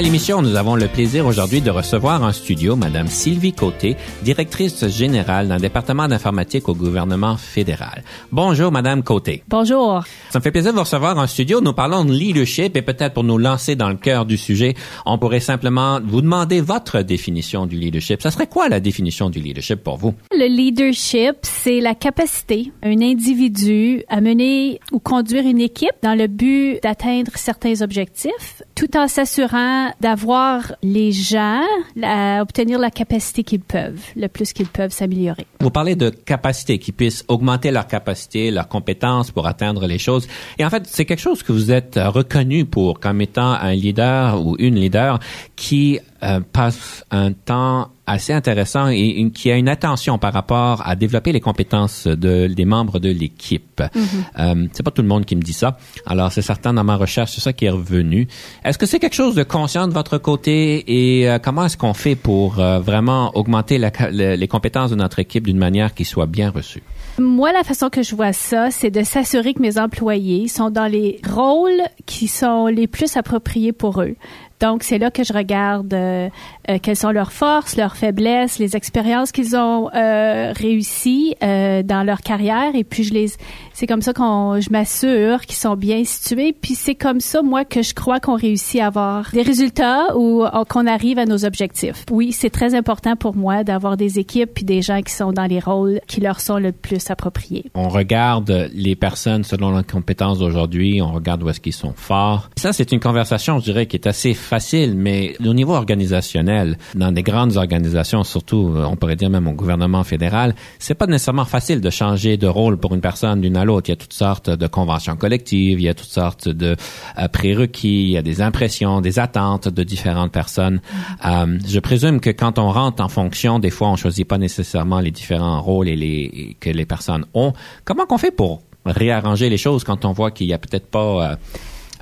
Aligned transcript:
À 0.00 0.02
l'émission. 0.02 0.40
Nous 0.40 0.56
avons 0.56 0.76
le 0.76 0.88
plaisir 0.88 1.26
aujourd'hui 1.26 1.60
de 1.60 1.68
recevoir 1.68 2.22
en 2.22 2.32
studio 2.32 2.74
Madame 2.74 3.06
Sylvie 3.06 3.52
Côté, 3.52 3.96
directrice 4.22 4.86
générale 4.88 5.48
d'un 5.48 5.58
département 5.58 6.08
d'informatique 6.08 6.70
au 6.70 6.74
gouvernement 6.74 7.36
fédéral. 7.36 8.02
Bonjour 8.32 8.72
Madame 8.72 9.02
Côté. 9.02 9.42
Bonjour. 9.46 10.02
Ça 10.30 10.38
me 10.38 10.42
fait 10.42 10.52
plaisir 10.52 10.72
de 10.72 10.76
vous 10.78 10.84
recevoir 10.84 11.18
en 11.18 11.26
studio. 11.26 11.60
Nous 11.60 11.74
parlons 11.74 12.06
de 12.06 12.12
leadership 12.12 12.74
et 12.78 12.80
peut-être 12.80 13.12
pour 13.12 13.24
nous 13.24 13.36
lancer 13.36 13.76
dans 13.76 13.90
le 13.90 13.96
cœur 13.96 14.24
du 14.24 14.38
sujet, 14.38 14.74
on 15.04 15.18
pourrait 15.18 15.40
simplement 15.40 16.00
vous 16.02 16.22
demander 16.22 16.62
votre 16.62 17.02
définition 17.02 17.66
du 17.66 17.76
leadership. 17.76 18.22
Ça 18.22 18.30
serait 18.30 18.46
quoi 18.46 18.70
la 18.70 18.80
définition 18.80 19.28
du 19.28 19.40
leadership 19.40 19.84
pour 19.84 19.98
vous? 19.98 20.14
Le 20.32 20.46
leadership, 20.46 21.36
c'est 21.42 21.80
la 21.80 21.94
capacité 21.94 22.72
un 22.82 23.02
individu 23.02 24.02
à 24.08 24.22
mener 24.22 24.80
ou 24.92 24.98
conduire 24.98 25.46
une 25.46 25.60
équipe 25.60 25.90
dans 26.02 26.14
le 26.14 26.26
but 26.26 26.78
d'atteindre 26.82 27.32
certains 27.34 27.82
objectifs 27.82 28.62
tout 28.80 28.96
en 28.96 29.08
s'assurant 29.08 29.89
d'avoir 30.00 30.74
les 30.82 31.12
gens 31.12 31.62
à 32.02 32.42
obtenir 32.42 32.78
la 32.78 32.90
capacité 32.90 33.44
qu'ils 33.44 33.60
peuvent, 33.60 34.02
le 34.16 34.28
plus 34.28 34.52
qu'ils 34.52 34.68
peuvent 34.68 34.92
s'améliorer. 34.92 35.46
Vous 35.60 35.70
parlez 35.70 35.96
de 35.96 36.10
capacité, 36.10 36.78
qui 36.78 36.92
puissent 36.92 37.24
augmenter 37.28 37.70
leur 37.70 37.86
capacité, 37.86 38.50
leurs 38.50 38.68
compétences 38.68 39.30
pour 39.30 39.46
atteindre 39.46 39.86
les 39.86 39.98
choses. 39.98 40.28
Et 40.58 40.64
en 40.64 40.70
fait, 40.70 40.86
c'est 40.86 41.04
quelque 41.04 41.20
chose 41.20 41.42
que 41.42 41.52
vous 41.52 41.70
êtes 41.70 41.98
reconnu 42.02 42.64
pour 42.64 43.00
comme 43.00 43.20
étant 43.20 43.52
un 43.52 43.72
leader 43.72 44.44
ou 44.44 44.56
une 44.58 44.76
leader 44.76 45.18
qui 45.56 45.98
euh, 46.22 46.40
passe 46.52 47.04
un 47.10 47.32
temps 47.32 47.90
assez 48.10 48.32
intéressant 48.32 48.88
et, 48.88 49.30
qui 49.32 49.50
a 49.50 49.56
une 49.56 49.68
attention 49.68 50.18
par 50.18 50.32
rapport 50.32 50.82
à 50.84 50.96
développer 50.96 51.32
les 51.32 51.40
compétences 51.40 52.06
de, 52.06 52.46
des 52.48 52.64
membres 52.64 52.98
de 52.98 53.10
l'équipe. 53.10 53.80
Mm 53.80 54.00
-hmm. 54.00 54.64
euh, 54.64 54.68
c'est 54.72 54.82
pas 54.82 54.90
tout 54.90 55.02
le 55.02 55.08
monde 55.08 55.24
qui 55.24 55.36
me 55.36 55.42
dit 55.42 55.58
ça. 55.62 55.76
Alors, 56.06 56.30
c'est 56.34 56.46
certain 56.52 56.72
dans 56.74 56.84
ma 56.92 56.96
recherche, 56.96 57.30
c'est 57.34 57.44
ça 57.48 57.52
qui 57.52 57.64
est 57.66 57.74
revenu. 57.82 58.20
Est-ce 58.64 58.78
que 58.80 58.86
c'est 58.90 59.00
quelque 59.02 59.18
chose 59.22 59.34
de 59.34 59.44
conscient 59.56 59.86
de 59.90 59.94
votre 60.00 60.18
côté 60.30 60.56
et 60.98 61.28
euh, 61.28 61.38
comment 61.44 61.64
est-ce 61.66 61.76
qu'on 61.82 61.94
fait 61.94 62.16
pour 62.28 62.48
euh, 62.58 62.78
vraiment 62.90 63.22
augmenter 63.40 63.76
la, 63.84 63.90
le, 64.18 64.36
les 64.42 64.48
compétences 64.54 64.90
de 64.94 64.98
notre 65.04 65.18
équipe 65.18 65.44
d'une 65.50 65.62
manière 65.68 65.90
qui 65.96 66.04
soit 66.04 66.30
bien 66.38 66.50
reçue? 66.58 66.82
Moi, 67.18 67.52
la 67.52 67.64
façon 67.64 67.88
que 67.90 68.02
je 68.02 68.14
vois 68.14 68.32
ça, 68.32 68.70
c'est 68.70 68.90
de 68.90 69.02
s'assurer 69.02 69.52
que 69.54 69.62
mes 69.68 69.76
employés 69.78 70.48
sont 70.48 70.70
dans 70.70 70.86
les 70.86 71.20
rôles 71.28 71.82
qui 72.06 72.26
sont 72.28 72.66
les 72.66 72.86
plus 72.86 73.16
appropriés 73.16 73.72
pour 73.72 74.00
eux. 74.00 74.16
Donc, 74.60 74.82
c'est 74.82 74.98
là 74.98 75.10
que 75.10 75.24
je 75.24 75.32
regarde 75.32 75.92
euh, 75.94 76.28
euh, 76.68 76.78
quelles 76.80 76.96
sont 76.96 77.10
leurs 77.10 77.32
forces, 77.32 77.76
leurs 77.76 77.96
faiblesses, 77.96 78.58
les 78.58 78.76
expériences 78.76 79.32
qu'ils 79.32 79.56
ont 79.56 79.90
euh, 79.94 80.52
réussies 80.52 81.34
euh, 81.42 81.82
dans 81.82 82.02
leur 82.02 82.20
carrière. 82.20 82.74
Et 82.74 82.84
puis, 82.84 83.04
je 83.04 83.14
les, 83.14 83.32
c'est 83.72 83.86
comme 83.86 84.02
ça 84.02 84.12
qu'on, 84.12 84.60
je 84.60 84.70
m'assure 84.70 85.40
qu'ils 85.42 85.56
sont 85.56 85.76
bien 85.76 86.04
situés. 86.04 86.52
Puis, 86.52 86.74
c'est 86.74 86.94
comme 86.94 87.20
ça, 87.20 87.42
moi, 87.42 87.64
que 87.64 87.82
je 87.82 87.94
crois 87.94 88.20
qu'on 88.20 88.36
réussit 88.36 88.80
à 88.80 88.86
avoir 88.86 89.30
des 89.32 89.42
résultats 89.42 90.16
ou 90.16 90.44
qu'on 90.68 90.86
arrive 90.86 91.18
à 91.18 91.26
nos 91.26 91.44
objectifs. 91.44 92.04
Oui, 92.10 92.32
c'est 92.32 92.50
très 92.50 92.74
important 92.74 93.16
pour 93.16 93.36
moi 93.36 93.64
d'avoir 93.64 93.96
des 93.96 94.18
équipes 94.18 94.50
puis 94.54 94.64
des 94.64 94.82
gens 94.82 95.00
qui 95.02 95.12
sont 95.12 95.32
dans 95.32 95.46
les 95.46 95.60
rôles 95.60 96.00
qui 96.06 96.20
leur 96.20 96.40
sont 96.40 96.58
le 96.58 96.72
plus 96.72 97.10
appropriés. 97.10 97.64
On 97.74 97.88
regarde 97.88 98.70
les 98.72 98.96
personnes 98.96 99.44
selon 99.44 99.70
leurs 99.70 99.86
compétences 99.86 100.38
d'aujourd'hui. 100.38 101.00
On 101.02 101.12
regarde 101.12 101.42
où 101.42 101.48
est-ce 101.48 101.60
qu'ils 101.60 101.72
sont 101.72 101.94
forts. 101.94 102.50
Ça, 102.56 102.72
c'est 102.72 102.92
une 102.92 103.00
conversation, 103.00 103.58
je 103.58 103.64
dirais, 103.64 103.86
qui 103.86 103.96
est 103.96 104.06
assez 104.06 104.34
facile, 104.34 104.94
mais 104.96 105.34
au 105.44 105.54
niveau 105.54 105.74
organisationnel, 105.74 106.49
dans 106.94 107.12
des 107.12 107.22
grandes 107.22 107.56
organisations, 107.56 108.24
surtout, 108.24 108.74
on 108.76 108.96
pourrait 108.96 109.16
dire 109.16 109.30
même 109.30 109.46
au 109.46 109.52
gouvernement 109.52 110.04
fédéral, 110.04 110.54
c'est 110.78 110.94
pas 110.94 111.06
nécessairement 111.06 111.44
facile 111.44 111.80
de 111.80 111.90
changer 111.90 112.36
de 112.36 112.46
rôle 112.46 112.76
pour 112.76 112.94
une 112.94 113.00
personne 113.00 113.40
d'une 113.40 113.56
à 113.56 113.64
l'autre. 113.64 113.88
Il 113.88 113.92
y 113.92 113.94
a 113.94 113.96
toutes 113.96 114.12
sortes 114.12 114.50
de 114.50 114.66
conventions 114.66 115.16
collectives, 115.16 115.80
il 115.80 115.84
y 115.84 115.88
a 115.88 115.94
toutes 115.94 116.10
sortes 116.10 116.48
de 116.48 116.76
euh, 117.18 117.28
prérequis, 117.28 118.04
il 118.04 118.10
y 118.10 118.16
a 118.16 118.22
des 118.22 118.40
impressions, 118.42 119.00
des 119.00 119.18
attentes 119.18 119.68
de 119.68 119.82
différentes 119.82 120.32
personnes. 120.32 120.80
Euh, 121.26 121.58
je 121.66 121.80
présume 121.80 122.20
que 122.20 122.30
quand 122.30 122.58
on 122.58 122.70
rentre 122.70 123.02
en 123.02 123.08
fonction, 123.08 123.58
des 123.58 123.70
fois, 123.70 123.88
on 123.88 123.96
choisit 123.96 124.26
pas 124.26 124.38
nécessairement 124.38 125.00
les 125.00 125.10
différents 125.10 125.60
rôles 125.60 125.88
et 125.88 126.56
que 126.60 126.70
les 126.70 126.86
personnes 126.86 127.24
ont. 127.34 127.52
Comment 127.84 128.06
qu'on 128.06 128.18
fait 128.18 128.30
pour 128.30 128.62
réarranger 128.86 129.48
les 129.50 129.58
choses 129.58 129.84
quand 129.84 130.04
on 130.04 130.12
voit 130.12 130.30
qu'il 130.30 130.46
y 130.46 130.54
a 130.54 130.58
peut-être 130.58 130.86
pas 130.86 131.32
euh, 131.32 131.32
euh, 131.32 131.36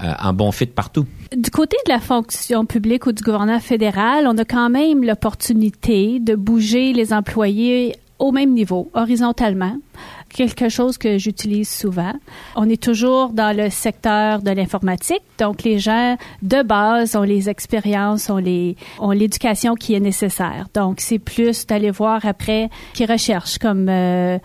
un 0.00 0.32
bon 0.32 0.52
fit 0.52 0.66
partout. 0.66 1.06
Du 1.36 1.50
côté 1.50 1.76
de 1.86 1.92
la 1.92 2.00
fonction 2.00 2.64
publique 2.64 3.06
ou 3.06 3.12
du 3.12 3.22
gouvernement 3.22 3.60
fédéral, 3.60 4.26
on 4.26 4.36
a 4.38 4.44
quand 4.44 4.70
même 4.70 5.04
l'opportunité 5.04 6.20
de 6.20 6.34
bouger 6.34 6.92
les 6.92 7.12
employés 7.12 7.96
au 8.18 8.32
même 8.32 8.52
niveau, 8.52 8.90
horizontalement 8.94 9.76
quelque 10.28 10.68
chose 10.68 10.98
que 10.98 11.18
j'utilise 11.18 11.68
souvent. 11.68 12.12
On 12.56 12.68
est 12.68 12.82
toujours 12.82 13.30
dans 13.30 13.56
le 13.56 13.70
secteur 13.70 14.42
de 14.42 14.50
l'informatique, 14.50 15.22
donc 15.38 15.62
les 15.62 15.78
gens 15.78 16.16
de 16.42 16.62
base 16.62 17.16
ont 17.16 17.22
les 17.22 17.48
expériences, 17.48 18.30
ont 18.30 18.36
les 18.36 18.76
ont 18.98 19.10
l'éducation 19.10 19.74
qui 19.74 19.94
est 19.94 20.00
nécessaire. 20.00 20.66
Donc 20.74 21.00
c'est 21.00 21.18
plus 21.18 21.66
d'aller 21.66 21.90
voir 21.90 22.24
après 22.26 22.70
qui 22.92 23.06
recherchent 23.06 23.58
comme 23.58 23.88
euh, 23.88 24.38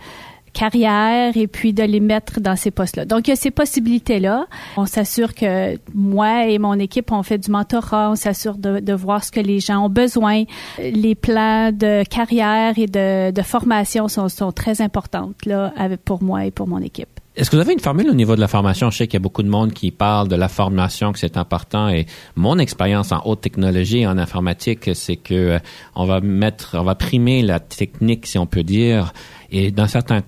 carrière 0.54 1.36
et 1.36 1.46
puis 1.46 1.74
de 1.74 1.82
les 1.82 2.00
mettre 2.00 2.40
dans 2.40 2.56
ces 2.56 2.70
postes-là. 2.70 3.04
Donc, 3.04 3.28
il 3.28 3.30
y 3.30 3.32
a 3.32 3.36
ces 3.36 3.50
possibilités-là. 3.50 4.46
On 4.78 4.86
s'assure 4.86 5.34
que 5.34 5.78
moi 5.92 6.46
et 6.46 6.58
mon 6.58 6.78
équipe, 6.78 7.12
on 7.12 7.22
fait 7.22 7.38
du 7.38 7.50
mentorat, 7.50 8.10
on 8.10 8.14
s'assure 8.14 8.56
de, 8.56 8.80
de, 8.80 8.92
voir 8.94 9.22
ce 9.22 9.30
que 9.30 9.40
les 9.40 9.60
gens 9.60 9.84
ont 9.84 9.90
besoin. 9.90 10.44
Les 10.78 11.14
plans 11.14 11.72
de 11.72 12.04
carrière 12.08 12.78
et 12.78 12.86
de, 12.86 13.30
de 13.32 13.42
formation 13.42 14.08
sont, 14.08 14.28
sont 14.28 14.52
très 14.52 14.80
importantes 14.80 15.44
là, 15.44 15.72
pour 16.04 16.22
moi 16.22 16.46
et 16.46 16.50
pour 16.50 16.68
mon 16.68 16.78
équipe. 16.78 17.08
Est-ce 17.36 17.50
que 17.50 17.56
vous 17.56 17.62
avez 17.62 17.72
une 17.72 17.80
formule 17.80 18.08
au 18.08 18.14
niveau 18.14 18.36
de 18.36 18.40
la 18.40 18.46
formation? 18.46 18.90
Je 18.90 18.98
sais 18.98 19.06
qu'il 19.08 19.14
y 19.14 19.16
a 19.16 19.20
beaucoup 19.20 19.42
de 19.42 19.48
monde 19.48 19.72
qui 19.72 19.90
parle 19.90 20.28
de 20.28 20.36
la 20.36 20.46
formation, 20.46 21.12
que 21.12 21.18
c'est 21.18 21.36
important. 21.36 21.88
Et 21.88 22.06
mon 22.36 22.60
expérience 22.60 23.10
en 23.10 23.22
haute 23.24 23.40
technologie 23.40 24.02
et 24.02 24.06
en 24.06 24.18
informatique, 24.18 24.94
c'est 24.94 25.16
que 25.16 25.34
euh, 25.34 25.58
on 25.96 26.06
va 26.06 26.20
mettre, 26.20 26.76
on 26.78 26.84
va 26.84 26.94
primer 26.94 27.42
la 27.42 27.58
technique, 27.58 28.26
si 28.26 28.38
on 28.38 28.46
peut 28.46 28.62
dire. 28.62 29.12
Et 29.56 29.70
dans 29.70 29.86
certains 29.86 30.20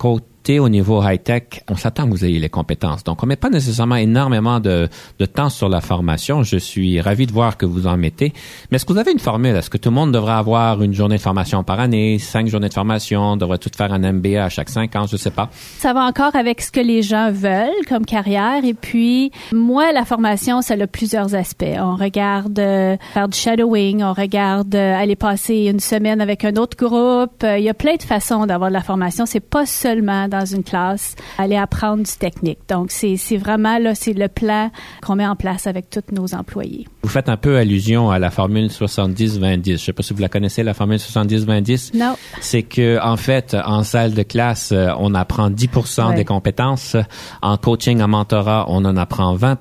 au 0.58 0.68
niveau 0.68 1.02
high-tech, 1.02 1.62
on 1.68 1.76
s'attend 1.76 2.04
que 2.04 2.10
vous 2.10 2.24
ayez 2.24 2.38
les 2.38 2.48
compétences. 2.48 3.02
Donc, 3.04 3.22
on 3.22 3.26
met 3.26 3.36
pas 3.36 3.50
nécessairement 3.50 3.96
énormément 3.96 4.60
de, 4.60 4.88
de, 5.18 5.26
temps 5.26 5.48
sur 5.48 5.68
la 5.68 5.80
formation. 5.80 6.42
Je 6.42 6.56
suis 6.56 7.00
ravi 7.00 7.26
de 7.26 7.32
voir 7.32 7.56
que 7.56 7.66
vous 7.66 7.86
en 7.86 7.96
mettez. 7.96 8.32
Mais 8.70 8.76
est-ce 8.76 8.84
que 8.84 8.92
vous 8.92 8.98
avez 8.98 9.12
une 9.12 9.18
formule? 9.18 9.56
Est-ce 9.56 9.70
que 9.70 9.76
tout 9.76 9.88
le 9.88 9.94
monde 9.94 10.12
devrait 10.12 10.34
avoir 10.34 10.82
une 10.82 10.94
journée 10.94 11.16
de 11.16 11.20
formation 11.20 11.64
par 11.64 11.80
année, 11.80 12.18
cinq 12.18 12.46
journées 12.46 12.68
de 12.68 12.74
formation, 12.74 13.36
devrait 13.36 13.58
tout 13.58 13.70
faire 13.76 13.92
un 13.92 13.98
MBA 13.98 14.44
à 14.44 14.48
chaque 14.48 14.68
cinq 14.68 14.94
ans? 14.94 15.06
Je 15.06 15.16
sais 15.16 15.30
pas. 15.30 15.50
Ça 15.78 15.92
va 15.92 16.04
encore 16.04 16.36
avec 16.36 16.60
ce 16.60 16.70
que 16.70 16.80
les 16.80 17.02
gens 17.02 17.32
veulent 17.32 17.84
comme 17.88 18.06
carrière. 18.06 18.64
Et 18.64 18.74
puis, 18.74 19.32
moi, 19.52 19.92
la 19.92 20.04
formation, 20.04 20.62
ça 20.62 20.74
a 20.74 20.86
plusieurs 20.86 21.34
aspects. 21.34 21.64
On 21.78 21.96
regarde 21.96 22.58
euh, 22.58 22.96
faire 23.14 23.28
du 23.28 23.36
shadowing, 23.36 24.02
on 24.02 24.12
regarde 24.12 24.74
euh, 24.74 24.94
aller 24.94 25.16
passer 25.16 25.66
une 25.66 25.80
semaine 25.80 26.20
avec 26.20 26.44
un 26.44 26.54
autre 26.56 26.76
groupe. 26.76 27.44
Il 27.44 27.64
y 27.64 27.68
a 27.68 27.74
plein 27.74 27.96
de 27.96 28.02
façons 28.02 28.46
d'avoir 28.46 28.70
de 28.70 28.75
la 28.75 28.82
formation. 28.82 29.26
C'est 29.26 29.40
pas 29.40 29.66
seulement 29.66 30.28
dans 30.28 30.36
une 30.44 30.62
classe, 30.62 31.17
aller 31.38 31.56
apprendre 31.56 32.05
du 32.05 32.12
technique. 32.12 32.59
Donc, 32.69 32.91
c'est 32.91 33.37
vraiment, 33.37 33.79
là, 33.79 33.94
c'est 33.94 34.12
le 34.12 34.29
plan 34.29 34.71
qu'on 35.03 35.17
met 35.17 35.27
en 35.27 35.37
place 35.37 35.67
avec 35.67 35.91
tous 35.91 36.12
nos 36.12 36.35
employés. 36.35 36.87
Vous 37.03 37.09
faites 37.09 37.29
un 37.29 37.37
peu 37.37 37.56
allusion 37.56 38.11
à 38.11 38.19
la 38.19 38.31
formule 38.31 38.67
70-20-10. 38.67 39.73
Je 39.73 39.77
sais 39.77 39.93
pas 39.93 40.03
si 40.03 40.12
vous 40.12 40.21
la 40.21 40.29
connaissez, 40.29 40.62
la 40.62 40.75
formule 40.75 40.99
70-20-10. 40.99 41.97
Non. 41.97 42.17
C'est 42.41 42.62
que, 42.62 43.00
en 43.03 43.17
fait, 43.17 43.56
en 43.65 43.83
salle 43.85 44.15
de 44.15 44.23
classe, 44.23 44.73
euh, 44.73 44.91
on 44.99 45.15
apprend 45.15 45.50
10 45.50 45.69
ouais. 45.99 46.15
des 46.15 46.25
compétences. 46.25 46.97
En 47.43 47.56
coaching, 47.56 48.00
en 48.03 48.09
mentorat, 48.09 48.67
on 48.69 48.85
en 48.85 48.97
apprend 48.97 49.35
20 49.35 49.56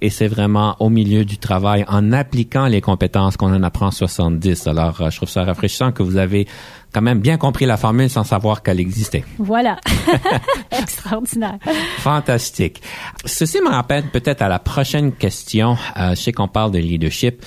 et 0.00 0.10
c'est 0.10 0.28
vraiment 0.28 0.76
au 0.80 0.90
milieu 0.90 1.24
du 1.24 1.38
travail, 1.38 1.84
en 1.88 2.12
appliquant 2.12 2.66
les 2.66 2.80
compétences 2.80 3.36
qu'on 3.36 3.54
en 3.54 3.62
apprend 3.62 3.90
70. 3.90 4.66
Alors, 4.66 5.00
euh, 5.00 5.10
je 5.10 5.16
trouve 5.16 5.28
ça 5.28 5.44
rafraîchissant 5.44 5.92
que 5.92 6.02
vous 6.02 6.16
avez 6.16 6.46
quand 6.94 7.02
même 7.02 7.18
bien 7.18 7.36
compris 7.36 7.66
la 7.66 7.76
formule 7.76 8.08
sans 8.08 8.22
savoir 8.22 8.62
qu'elle 8.62 8.78
existait. 8.78 9.24
Voilà. 9.38 9.78
Extraordinaire. 10.70 11.58
Fantastique. 11.98 12.80
Ceci 13.24 13.60
me 13.60 13.68
rappelle 13.68 14.04
peut-être 14.04 14.42
à 14.42 14.48
la 14.48 14.60
prochaine 14.60 15.12
question. 15.12 15.76
Euh, 15.96 16.10
je 16.10 16.14
sais 16.14 16.32
qu'on 16.32 16.48
parle 16.48 16.70
de 16.70 16.78
leadership. 16.78 17.44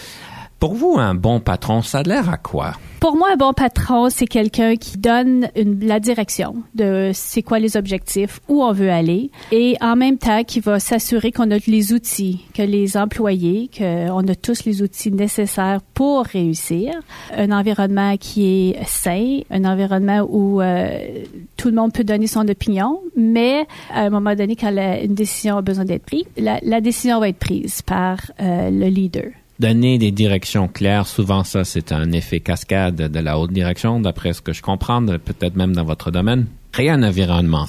Pour 0.59 0.74
vous, 0.74 0.95
un 0.98 1.13
bon 1.13 1.39
patron, 1.39 1.83
ça 1.83 2.00
a 2.00 2.04
l'air 2.04 2.31
à 2.31 2.38
quoi? 2.38 2.74
Pour 3.00 3.15
moi, 3.15 3.30
un 3.31 3.36
bon 3.36 3.54
patron, 3.54 4.09
c'est 4.09 4.25
quelqu'un 4.25 4.75
qui 4.75 4.98
donne 4.98 5.50
la 5.56 6.00
direction 6.00 6.56
de 6.74 7.12
c'est 7.13 7.44
quoi 7.44 7.59
les 7.59 7.77
objectifs, 7.77 8.39
où 8.48 8.63
on 8.63 8.71
veut 8.71 8.89
aller, 8.89 9.30
et 9.51 9.77
en 9.81 9.95
même 9.95 10.18
temps 10.18 10.44
qui 10.44 10.59
va 10.59 10.80
s'assurer 10.80 11.31
qu'on 11.31 11.51
a 11.51 11.57
les 11.68 11.94
outils, 11.94 12.44
que 12.56 12.63
les 12.63 12.98
employés, 12.98 13.69
qu'on 13.77 14.27
a 14.27 14.36
tous 14.36 14.65
les 14.65 14.81
outils 14.81 15.12
nécessaires 15.12 15.80
pour 15.94 16.25
réussir. 16.25 16.92
Un 17.36 17.51
environnement 17.51 18.18
qui 18.18 18.71
est 18.71 18.83
sain, 18.88 19.42
un 19.51 19.63
environnement 19.63 20.25
où 20.27 20.59
euh, 20.59 21.24
tout 21.56 21.68
le 21.68 21.75
monde 21.75 21.94
peut 21.94 22.04
donner 22.04 22.25
son 22.25 22.48
opinion, 22.48 23.00
mais 23.15 23.68
à 23.94 24.01
un 24.01 24.09
moment 24.09 24.33
donné, 24.33 24.56
quand 24.56 24.75
une 24.75 25.13
décision 25.13 25.57
a 25.57 25.62
besoin 25.62 25.86
d'être 25.86 26.06
prise, 26.06 26.25
la, 26.36 26.59
la, 26.63 26.81
décision 26.81 27.19
va 27.19 27.30
être 27.30 27.38
prise 27.38 27.83
par 27.83 28.18
euh, 28.42 28.71
le 28.71 28.88
leader 28.88 29.25
donner 29.59 29.98
des 29.98 30.12
directions 30.12 30.68
claires. 30.68 31.07
Souvent, 31.07 31.44
ça, 31.44 31.63
c'est 31.63 31.92
un 31.92 32.12
effet 32.12 32.39
cascade 32.39 32.95
de 32.95 33.19
la 33.19 33.39
haute 33.39 33.51
direction, 33.51 34.00
d'après 34.00 34.33
ce 34.33 34.42
que 34.42 34.54
je 34.54 34.62
comprends, 34.62 35.06
peut-être 35.06 35.56
même 35.56 35.75
dans 35.75 35.86
votre 35.86 36.12
domaine. 36.12 36.48
Créer 36.71 36.89
un 36.89 37.04
environnement. 37.04 37.65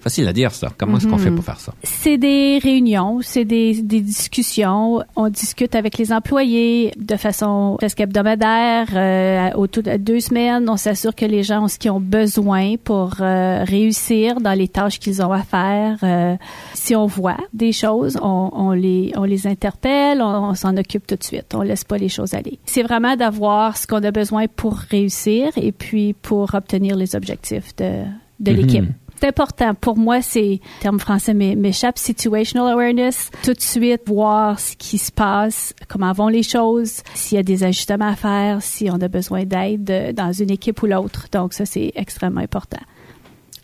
Facile 0.00 0.26
à 0.28 0.32
dire 0.32 0.52
ça. 0.52 0.68
Comment 0.78 0.96
est-ce 0.96 1.06
qu'on 1.06 1.18
fait 1.18 1.30
pour 1.30 1.44
faire 1.44 1.60
ça? 1.60 1.74
C'est 1.82 2.16
des 2.16 2.58
réunions, 2.62 3.20
c'est 3.20 3.44
des, 3.44 3.82
des, 3.82 4.00
discussions. 4.00 5.02
On 5.14 5.28
discute 5.28 5.74
avec 5.74 5.98
les 5.98 6.10
employés 6.10 6.92
de 6.96 7.16
façon 7.16 7.76
presque 7.78 8.00
hebdomadaire. 8.00 8.88
Euh, 8.94 9.50
autour 9.56 9.82
de 9.82 9.98
deux 9.98 10.20
semaines, 10.20 10.70
on 10.70 10.78
s'assure 10.78 11.14
que 11.14 11.26
les 11.26 11.42
gens 11.42 11.64
ont 11.64 11.68
ce 11.68 11.78
qu'ils 11.78 11.90
ont 11.90 12.00
besoin 12.00 12.76
pour 12.82 13.16
euh, 13.20 13.62
réussir 13.64 14.40
dans 14.40 14.54
les 14.54 14.68
tâches 14.68 14.98
qu'ils 14.98 15.22
ont 15.22 15.32
à 15.32 15.42
faire. 15.42 15.98
Euh, 16.02 16.36
si 16.72 16.96
on 16.96 17.04
voit 17.04 17.36
des 17.52 17.72
choses, 17.72 18.18
on, 18.22 18.50
on, 18.54 18.70
les, 18.72 19.12
on 19.16 19.24
les 19.24 19.46
interpelle, 19.46 20.22
on, 20.22 20.54
s'en 20.54 20.78
occupe 20.78 21.06
tout 21.06 21.16
de 21.16 21.24
suite. 21.24 21.54
On 21.54 21.60
laisse 21.60 21.84
pas 21.84 21.98
les 21.98 22.08
choses 22.08 22.32
aller. 22.32 22.58
C'est 22.64 22.82
vraiment 22.82 23.16
d'avoir 23.16 23.76
ce 23.76 23.86
qu'on 23.86 24.02
a 24.02 24.10
besoin 24.10 24.46
pour 24.48 24.76
réussir 24.76 25.50
et 25.56 25.72
puis 25.72 26.14
pour 26.14 26.54
obtenir 26.54 26.96
les 26.96 27.14
objectifs 27.14 27.76
de, 27.76 28.04
de 28.40 28.50
mm-hmm. 28.50 28.54
l'équipe 28.54 28.84
c'est 29.20 29.28
important. 29.28 29.74
Pour 29.74 29.96
moi, 29.96 30.22
c'est, 30.22 30.60
le 30.62 30.80
terme 30.80 30.98
français 30.98 31.34
m'échappe, 31.34 31.98
situational 31.98 32.72
awareness. 32.72 33.30
Tout 33.42 33.54
de 33.54 33.60
suite, 33.60 34.02
voir 34.06 34.58
ce 34.58 34.76
qui 34.76 34.98
se 34.98 35.12
passe, 35.12 35.74
comment 35.88 36.12
vont 36.12 36.28
les 36.28 36.42
choses, 36.42 37.02
s'il 37.14 37.36
y 37.36 37.38
a 37.38 37.42
des 37.42 37.64
ajustements 37.64 38.08
à 38.08 38.16
faire, 38.16 38.62
si 38.62 38.90
on 38.90 39.00
a 39.00 39.08
besoin 39.08 39.44
d'aide 39.44 40.14
dans 40.14 40.32
une 40.32 40.50
équipe 40.50 40.82
ou 40.82 40.86
l'autre. 40.86 41.26
Donc, 41.32 41.52
ça, 41.52 41.66
c'est 41.66 41.92
extrêmement 41.94 42.40
important. 42.40 42.80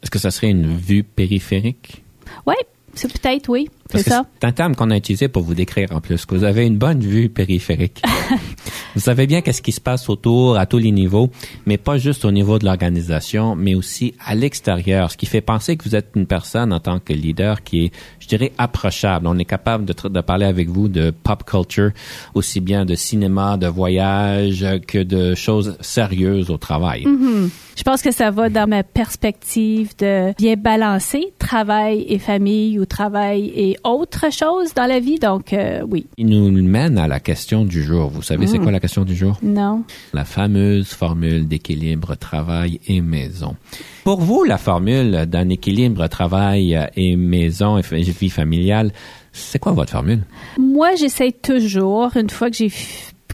Est-ce 0.03 0.11
que 0.11 0.19
ça 0.19 0.31
serait 0.31 0.51
une 0.51 0.77
vue 0.77 1.03
périphérique? 1.03 2.05
Oui, 2.47 2.55
c'est 2.95 3.13
peut-être, 3.13 3.49
oui. 3.49 3.69
C'est 3.93 4.09
ça. 4.09 4.25
C'est 4.41 4.47
un 4.47 4.53
terme 4.53 4.75
qu'on 4.75 4.91
a 4.91 4.97
utilisé 4.97 5.29
pour 5.29 5.43
vous 5.43 5.55
décrire 5.55 5.89
en 5.93 6.01
plus, 6.01 6.25
que 6.27 6.35
vous 6.35 6.45
avez 6.45 6.67
une 6.67 6.77
bonne 6.77 7.01
vue 7.01 7.29
périphérique. 7.29 8.03
vous 8.95 9.01
savez 9.01 9.27
bien 9.27 9.41
qu'est-ce 9.41 9.63
qui 9.63 9.73
se 9.73 9.81
passe 9.81 10.09
autour 10.09 10.57
à 10.59 10.67
tous 10.67 10.79
les 10.79 10.91
niveaux, 10.91 11.31
mais 11.67 11.79
pas 11.79 11.99
juste 11.99 12.25
au 12.25 12.31
niveau 12.31 12.59
de 12.59 12.65
l'organisation, 12.65 13.55
mais 13.57 13.75
aussi 13.75 14.15
à 14.25 14.35
l'extérieur, 14.35 15.11
ce 15.11 15.17
qui 15.17 15.27
fait 15.27 15.41
penser 15.41 15.77
que 15.77 15.85
vous 15.85 15.95
êtes 15.95 16.11
une 16.15 16.27
personne 16.27 16.73
en 16.73 16.81
tant 16.81 16.99
que 16.99 17.13
leader 17.13 17.63
qui 17.63 17.87
est, 17.87 17.93
je 18.21 18.29
dirais, 18.29 18.53
approchable. 18.59 19.27
On 19.27 19.39
est 19.39 19.45
capable 19.45 19.85
de, 19.85 19.95
de 20.09 20.21
parler 20.21 20.47
avec 20.47 20.69
vous 20.69 20.89
de 20.89 21.11
pop 21.11 21.45
culture, 21.45 21.91
aussi 22.35 22.61
bien 22.61 22.85
de 22.85 22.95
cinéma, 22.95 23.57
de 23.57 23.67
voyage, 23.67 24.65
que 24.87 25.03
de 25.03 25.35
choses 25.35 25.77
sérieuses 25.81 26.51
au 26.51 26.57
travail. 26.57 27.05
Mm-hmm. 27.05 27.51
Je 27.77 27.83
pense 27.83 28.01
que 28.01 28.11
ça 28.11 28.31
va 28.31 28.49
dans 28.49 28.67
ma 28.67 28.83
perspective 28.83 29.95
de 29.99 30.33
bien 30.39 30.57
balancer 30.57 31.33
travail 31.39 32.07
et 32.09 32.19
famille 32.19 32.79
ou 32.79 32.87
travail 32.87 33.53
et 33.55 33.76
autre 33.85 34.33
chose 34.33 34.75
dans 34.75 34.87
la 34.87 35.01
vie. 35.01 35.19
Donc, 35.19 35.53
euh, 35.53 35.83
oui. 35.89 36.07
Il 36.17 36.27
nous 36.27 36.51
mène 36.51 36.99
à 36.99 37.09
la 37.09 37.21
question 37.21 37.65
du 37.65 37.83
jour. 37.83 38.09
Vous 38.09 38.23
savez, 38.23 38.47
c'est 38.47 38.59
mm. 38.59 38.63
quoi 38.63 38.73
la 38.73 38.81
question 38.81 39.05
du 39.05 39.15
jour? 39.15 39.39
Non. 39.43 39.85
La 40.13 40.25
fameuse 40.25 40.89
formule 40.89 41.49
d'équilibre 41.49 42.15
travail 42.15 42.81
et 42.87 43.01
maison. 43.01 43.57
Pour 44.05 44.21
vous, 44.21 44.45
la 44.45 44.59
formule 44.59 45.27
d'un 45.27 45.49
équilibre 45.49 46.07
travail 46.07 46.79
et 46.97 47.17
maison 47.17 47.79
et 47.79 47.83
vie 47.83 48.31
familiale, 48.31 48.93
c'est 49.33 49.59
quoi 49.59 49.73
votre 49.73 49.93
formule? 49.93 50.23
Moi, 50.59 50.95
j'essaie 50.95 51.33
toujours, 51.33 52.17
une 52.17 52.31
fois 52.31 52.51
que 52.51 52.57
j'ai 52.57 52.73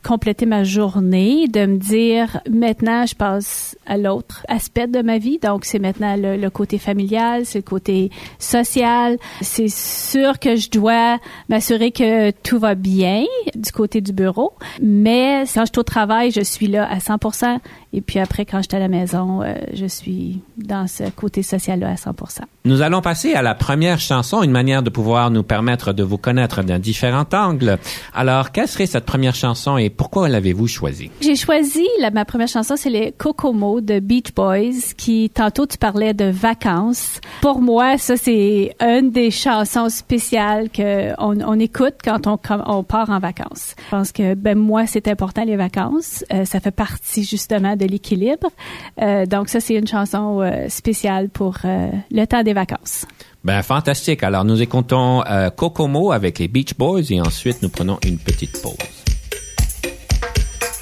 compléter 0.03 0.47
ma 0.47 0.65
journée, 0.65 1.49
de 1.49 1.67
me 1.67 1.79
dire 1.79 2.41
maintenant 2.51 3.07
je 3.07 3.15
passe 3.15 3.77
à 3.87 3.97
l'autre 3.97 4.45
aspect 4.49 4.87
de 4.87 5.03
ma 5.03 5.19
vie. 5.19 5.39
Donc 5.39 5.65
c'est 5.65 5.79
maintenant 5.79 6.17
le, 6.17 6.49
côté 6.51 6.79
familial, 6.79 7.47
c'est 7.47 7.59
le 7.59 7.63
côté 7.63 8.11
social. 8.39 9.19
C'est 9.41 9.69
sûr 9.69 10.39
que 10.39 10.57
je 10.57 10.71
dois 10.71 11.19
m'assurer 11.49 11.93
que 11.93 12.31
tout 12.31 12.59
va 12.59 12.75
bien 12.75 13.25
du 13.55 13.73
côté 13.73 14.01
du 14.01 14.13
bureau, 14.13 14.53
mais 14.83 15.45
quand 15.55 15.65
je 15.65 15.73
suis 15.73 15.79
au 15.79 15.83
travail, 15.83 16.31
je 16.31 16.43
suis 16.43 16.67
là 16.67 16.89
à 16.91 16.99
100%. 16.99 17.59
Et 17.93 18.01
puis 18.01 18.19
après, 18.19 18.45
quand 18.45 18.59
je 18.59 18.69
suis 18.69 18.77
à 18.77 18.81
la 18.81 18.89
maison, 18.89 19.43
euh, 19.43 19.55
je 19.73 19.87
suis 19.87 20.41
dans 20.57 20.87
ce 20.87 21.05
côté 21.11 21.43
social-là 21.43 21.91
à 21.91 21.95
100%. 21.95 22.41
Nous 22.65 22.81
allons 22.81 23.01
passer 23.01 23.35
à 23.35 23.43
la 23.43 23.57
première 23.57 23.99
chanson, 23.99 24.45
une 24.45 24.53
manière 24.53 24.85
de 24.85 24.91
pouvoir 24.91 25.33
nous 25.33 25.43
permettre 25.43 25.93
de 25.93 26.05
vous 26.05 26.17
connaître 26.17 26.63
d'un 26.63 26.79
différent 26.79 27.25
angle. 27.33 27.77
Alors, 28.15 28.53
quelle 28.53 28.69
serait 28.69 28.87
cette 28.87 29.05
première 29.05 29.35
chanson 29.35 29.79
et 29.79 29.91
pourquoi 29.91 30.29
l'avez-vous 30.29 30.69
choisie? 30.69 31.11
J'ai 31.21 31.35
choisi, 31.35 31.85
la, 31.99 32.13
ma 32.13 32.25
première 32.25 32.47
chanson, 32.47 32.77
c'est 32.77 32.89
les 32.89 33.11
Kokomo 33.11 33.81
de 33.81 33.99
Beach 33.99 34.33
Boys, 34.33 34.95
qui, 34.97 35.29
tantôt, 35.29 35.67
tu 35.67 35.77
parlais 35.77 36.15
de 36.15 36.27
vacances. 36.27 37.21
Pour 37.41 37.61
moi, 37.61 37.99
ça, 37.99 38.17
c'est 38.17 38.77
une 38.79 39.11
des 39.11 39.33
chansons 39.33 39.89
spéciales 39.89 40.69
qu'on 40.71 41.41
on 41.41 41.59
écoute 41.59 41.97
quand 42.05 42.29
on, 42.29 42.37
part 42.85 43.11
en 43.11 43.19
vacances. 43.19 43.75
Je 43.87 43.91
pense 43.91 44.13
que, 44.13 44.35
ben, 44.35 44.57
moi, 44.57 44.87
c'est 44.87 45.09
important, 45.09 45.43
les 45.43 45.57
vacances. 45.57 46.25
Euh, 46.33 46.45
ça 46.45 46.61
fait 46.61 46.71
partie, 46.71 47.25
justement, 47.25 47.75
de 47.75 47.87
l'équilibre. 47.87 48.53
Euh, 49.01 49.27
donc, 49.27 49.49
ça, 49.49 49.59
c'est 49.59 49.75
une 49.75 49.89
chanson 49.89 50.41
euh, 50.41 50.69
spéciale 50.69 51.29
pour 51.29 51.57
le 51.65 52.25
temps 52.27 52.45
des 52.45 52.52
vacances. 52.53 53.07
Ben, 53.45 53.63
fantastique. 53.63 54.23
Alors, 54.23 54.45
nous 54.45 54.61
écoutons 54.63 55.25
euh, 55.27 55.51
Kokomo 55.51 56.13
avec 56.13 56.39
les 56.39 56.49
Beach 56.49 56.75
Boys 56.77 57.03
et 57.11 57.21
ensuite, 57.21 57.63
nous 57.63 57.69
prenons 57.69 57.99
une 58.07 58.19
petite 58.19 58.61
pause. 58.63 58.77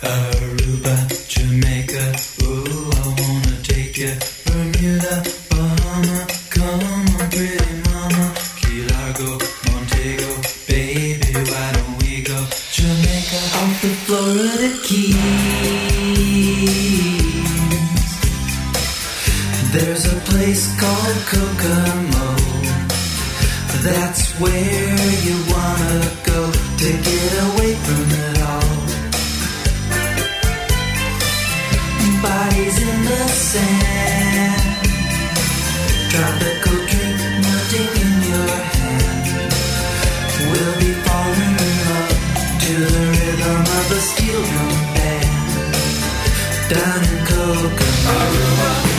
Aruba, 0.02 0.96
Jamaica, 1.28 2.04
ooh, 2.42 2.90
I 2.92 3.06
wanna 3.06 3.56
take 3.62 3.98
you. 3.98 4.10
Bermuda, 4.46 5.22
Bahama, 5.50 6.26
come 6.50 6.80
on, 6.92 7.28
pretty 7.30 7.74
mama. 7.84 8.32
Key 8.60 8.82
Largo, 8.88 9.38
Montego, 9.70 10.30
baby, 10.68 11.32
why 11.34 11.72
don't 11.72 12.02
we 12.02 12.22
go? 12.22 12.38
Jamaica, 12.72 13.40
off 13.60 13.82
the 13.82 13.88
Florida 14.06 14.76
Keys. 14.84 15.89
There's 19.80 20.04
a 20.12 20.16
place 20.30 20.68
called 20.78 21.18
Kokomo. 21.30 22.28
That's 23.82 24.28
where 24.38 24.96
you 25.26 25.36
wanna 25.48 26.00
go 26.22 26.52
to 26.52 26.90
get 27.08 27.32
away 27.48 27.72
from 27.84 28.04
it 28.24 28.42
all. 28.42 28.76
bodies 32.20 32.76
in 32.88 32.98
the 33.08 33.22
sand. 33.48 34.62
Tropical 36.12 36.78
drink 36.90 37.20
melting 37.42 37.92
in 38.04 38.12
your 38.30 38.52
hand. 38.76 39.24
We'll 40.50 40.76
be 40.84 40.92
falling 41.06 41.56
in 41.66 41.74
love 41.88 42.12
to 42.64 42.74
the 42.94 43.04
rhythm 43.16 43.62
of 43.78 43.86
a 43.96 44.00
steel 44.10 44.42
drum 44.50 44.76
band. 44.94 45.50
Down 46.68 47.00
in 47.10 47.18
Kokomo. 47.30 47.80
Aruba, 48.10 48.89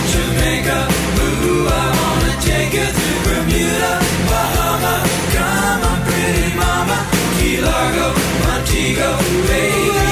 Largo, 7.61 8.13
Montego, 8.43 9.17
baby, 9.47 10.10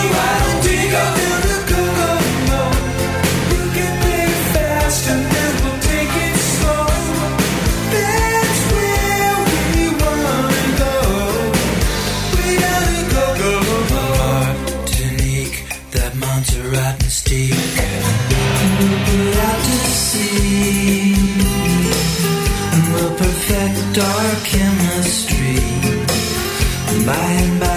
chemistry. 24.52 25.60
By 27.06 27.14
and 27.14 27.60
by 27.60 27.69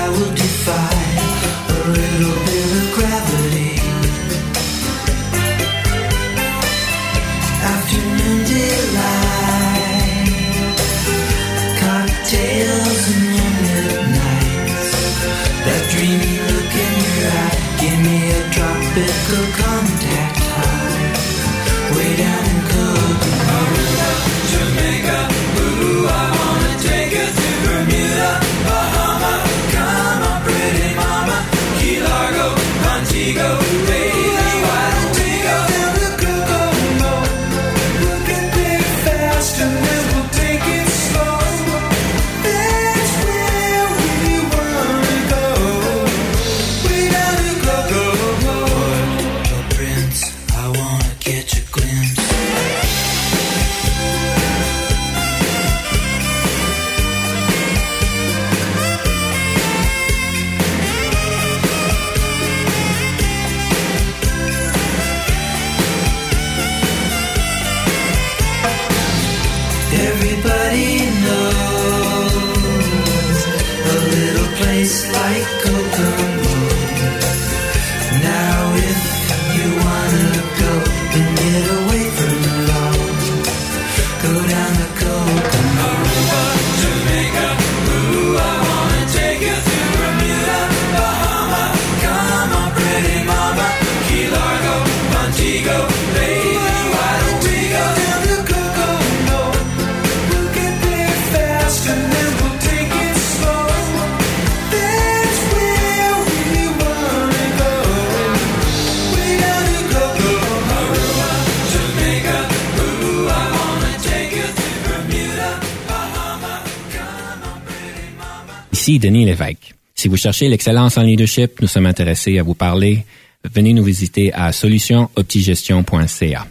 Denis 118.99 119.25
Lévesque. 119.25 119.75
Si 119.95 120.09
vous 120.09 120.17
cherchez 120.17 120.49
l'excellence 120.49 120.99
en 120.99 121.03
leadership, 121.03 121.61
nous 121.61 121.69
sommes 121.69 121.87
intéressés 121.87 122.39
à 122.39 122.43
vous 122.43 122.55
parler. 122.55 123.05
Venez 123.45 123.73
nous 123.73 123.85
visiter 123.85 124.33
à 124.33 124.53
solutionoptigestion.ca. 124.53 126.47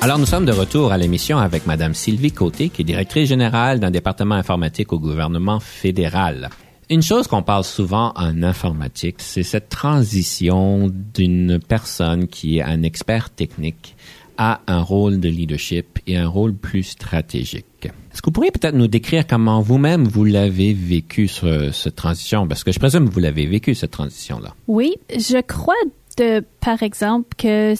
Alors, 0.00 0.18
nous 0.18 0.26
sommes 0.26 0.46
de 0.46 0.52
retour 0.52 0.92
à 0.92 0.96
l'émission 0.96 1.38
avec 1.38 1.66
Madame 1.66 1.92
Sylvie 1.92 2.32
Côté, 2.32 2.68
qui 2.68 2.82
est 2.82 2.84
directrice 2.84 3.28
générale 3.28 3.80
d'un 3.80 3.90
département 3.90 4.36
informatique 4.36 4.92
au 4.92 4.98
gouvernement 4.98 5.60
fédéral. 5.60 6.48
Une 6.90 7.02
chose 7.02 7.26
qu'on 7.26 7.42
parle 7.42 7.64
souvent 7.64 8.12
en 8.16 8.42
informatique, 8.42 9.16
c'est 9.18 9.42
cette 9.42 9.68
transition 9.68 10.90
d'une 11.14 11.58
personne 11.58 12.28
qui 12.28 12.58
est 12.58 12.62
un 12.62 12.82
expert 12.82 13.28
technique 13.28 13.94
à 14.38 14.62
un 14.66 14.80
rôle 14.80 15.20
de 15.20 15.28
leadership 15.28 15.98
et 16.06 16.16
un 16.16 16.26
rôle 16.26 16.54
plus 16.54 16.84
stratégique. 16.84 17.66
Est-ce 17.84 18.22
que 18.22 18.26
vous 18.26 18.32
pourriez 18.32 18.52
peut-être 18.52 18.74
nous 18.74 18.86
décrire 18.86 19.26
comment 19.26 19.60
vous-même 19.60 20.04
vous 20.04 20.24
l'avez 20.24 20.72
vécu 20.72 21.28
cette 21.28 21.96
transition? 21.96 22.48
Parce 22.48 22.64
que 22.64 22.72
je 22.72 22.78
présume 22.78 23.06
que 23.08 23.12
vous 23.12 23.20
l'avez 23.20 23.44
vécu 23.44 23.74
cette 23.74 23.90
transition-là. 23.90 24.54
Oui, 24.66 24.94
je 25.10 25.42
crois 25.42 25.74
de, 26.16 26.42
par 26.60 26.82
exemple 26.82 27.28
que 27.36 27.74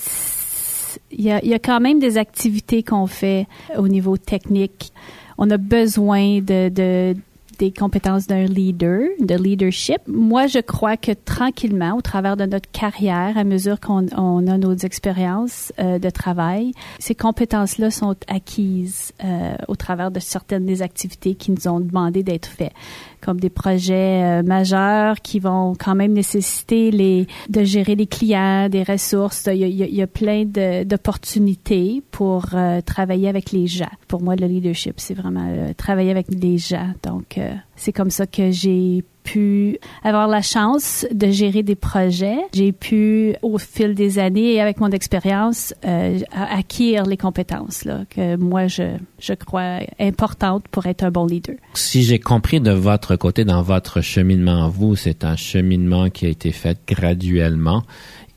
il 1.12 1.22
y, 1.22 1.30
a, 1.30 1.42
y 1.42 1.54
a 1.54 1.58
quand 1.58 1.80
même 1.80 1.98
des 1.98 2.18
activités 2.18 2.82
qu'on 2.82 3.06
fait 3.06 3.46
au 3.78 3.88
niveau 3.88 4.18
technique. 4.18 4.92
On 5.38 5.48
a 5.50 5.56
besoin 5.56 6.40
de, 6.40 6.68
de 6.68 7.16
des 7.58 7.72
compétences 7.72 8.26
d'un 8.26 8.44
leader, 8.44 9.08
de 9.20 9.34
leadership. 9.34 9.98
Moi, 10.06 10.46
je 10.46 10.60
crois 10.60 10.96
que 10.96 11.12
tranquillement, 11.12 11.96
au 11.96 12.00
travers 12.00 12.36
de 12.36 12.46
notre 12.46 12.70
carrière, 12.70 13.36
à 13.36 13.44
mesure 13.44 13.80
qu'on 13.80 14.06
on 14.16 14.46
a 14.46 14.58
nos 14.58 14.74
expériences 14.74 15.72
euh, 15.78 15.98
de 15.98 16.10
travail, 16.10 16.72
ces 16.98 17.14
compétences-là 17.14 17.90
sont 17.90 18.16
acquises 18.28 19.12
euh, 19.24 19.56
au 19.66 19.74
travers 19.74 20.10
de 20.10 20.20
certaines 20.20 20.66
des 20.66 20.82
activités 20.82 21.34
qui 21.34 21.50
nous 21.50 21.68
ont 21.68 21.80
demandé 21.80 22.22
d'être 22.22 22.46
faites 22.46 22.72
comme 23.20 23.40
des 23.40 23.50
projets 23.50 24.22
euh, 24.22 24.42
majeurs 24.42 25.20
qui 25.20 25.38
vont 25.38 25.74
quand 25.78 25.94
même 25.94 26.12
nécessiter 26.12 26.90
les 26.90 27.26
de 27.48 27.64
gérer 27.64 27.94
les 27.94 28.06
clients, 28.06 28.68
des 28.68 28.82
ressources. 28.82 29.48
Il 29.52 29.58
y 29.58 29.64
a, 29.64 29.66
il 29.86 29.94
y 29.94 30.02
a 30.02 30.06
plein 30.06 30.44
d'opportunités 30.44 32.02
pour 32.10 32.46
euh, 32.54 32.80
travailler 32.80 33.28
avec 33.28 33.52
les 33.52 33.66
gens. 33.66 33.90
Pour 34.06 34.22
moi, 34.22 34.36
le 34.36 34.46
leadership, 34.46 34.94
c'est 34.96 35.14
vraiment 35.14 35.48
euh, 35.48 35.72
travailler 35.76 36.10
avec 36.10 36.26
les 36.28 36.58
gens. 36.58 36.92
Donc, 37.02 37.38
c'est 37.78 37.92
comme 37.92 38.10
ça 38.10 38.26
que 38.26 38.50
j'ai 38.50 39.04
pu 39.24 39.78
avoir 40.04 40.26
la 40.26 40.42
chance 40.42 41.06
de 41.12 41.30
gérer 41.30 41.62
des 41.62 41.74
projets. 41.74 42.38
J'ai 42.54 42.72
pu, 42.72 43.34
au 43.42 43.58
fil 43.58 43.94
des 43.94 44.18
années 44.18 44.54
et 44.54 44.60
avec 44.60 44.80
mon 44.80 44.90
expérience, 44.90 45.74
euh, 45.84 46.18
acquérir 46.32 47.04
les 47.04 47.16
compétences 47.16 47.84
que 48.10 48.36
moi, 48.36 48.66
je, 48.66 48.96
je 49.20 49.34
crois 49.34 49.80
importantes 50.00 50.66
pour 50.70 50.86
être 50.86 51.04
un 51.04 51.10
bon 51.10 51.26
leader. 51.26 51.56
Si 51.74 52.02
j'ai 52.02 52.18
compris 52.18 52.60
de 52.60 52.72
votre 52.72 53.16
côté, 53.16 53.44
dans 53.44 53.62
votre 53.62 54.00
cheminement, 54.00 54.68
vous, 54.68 54.96
c'est 54.96 55.24
un 55.24 55.36
cheminement 55.36 56.10
qui 56.10 56.26
a 56.26 56.30
été 56.30 56.50
fait 56.50 56.78
graduellement 56.86 57.82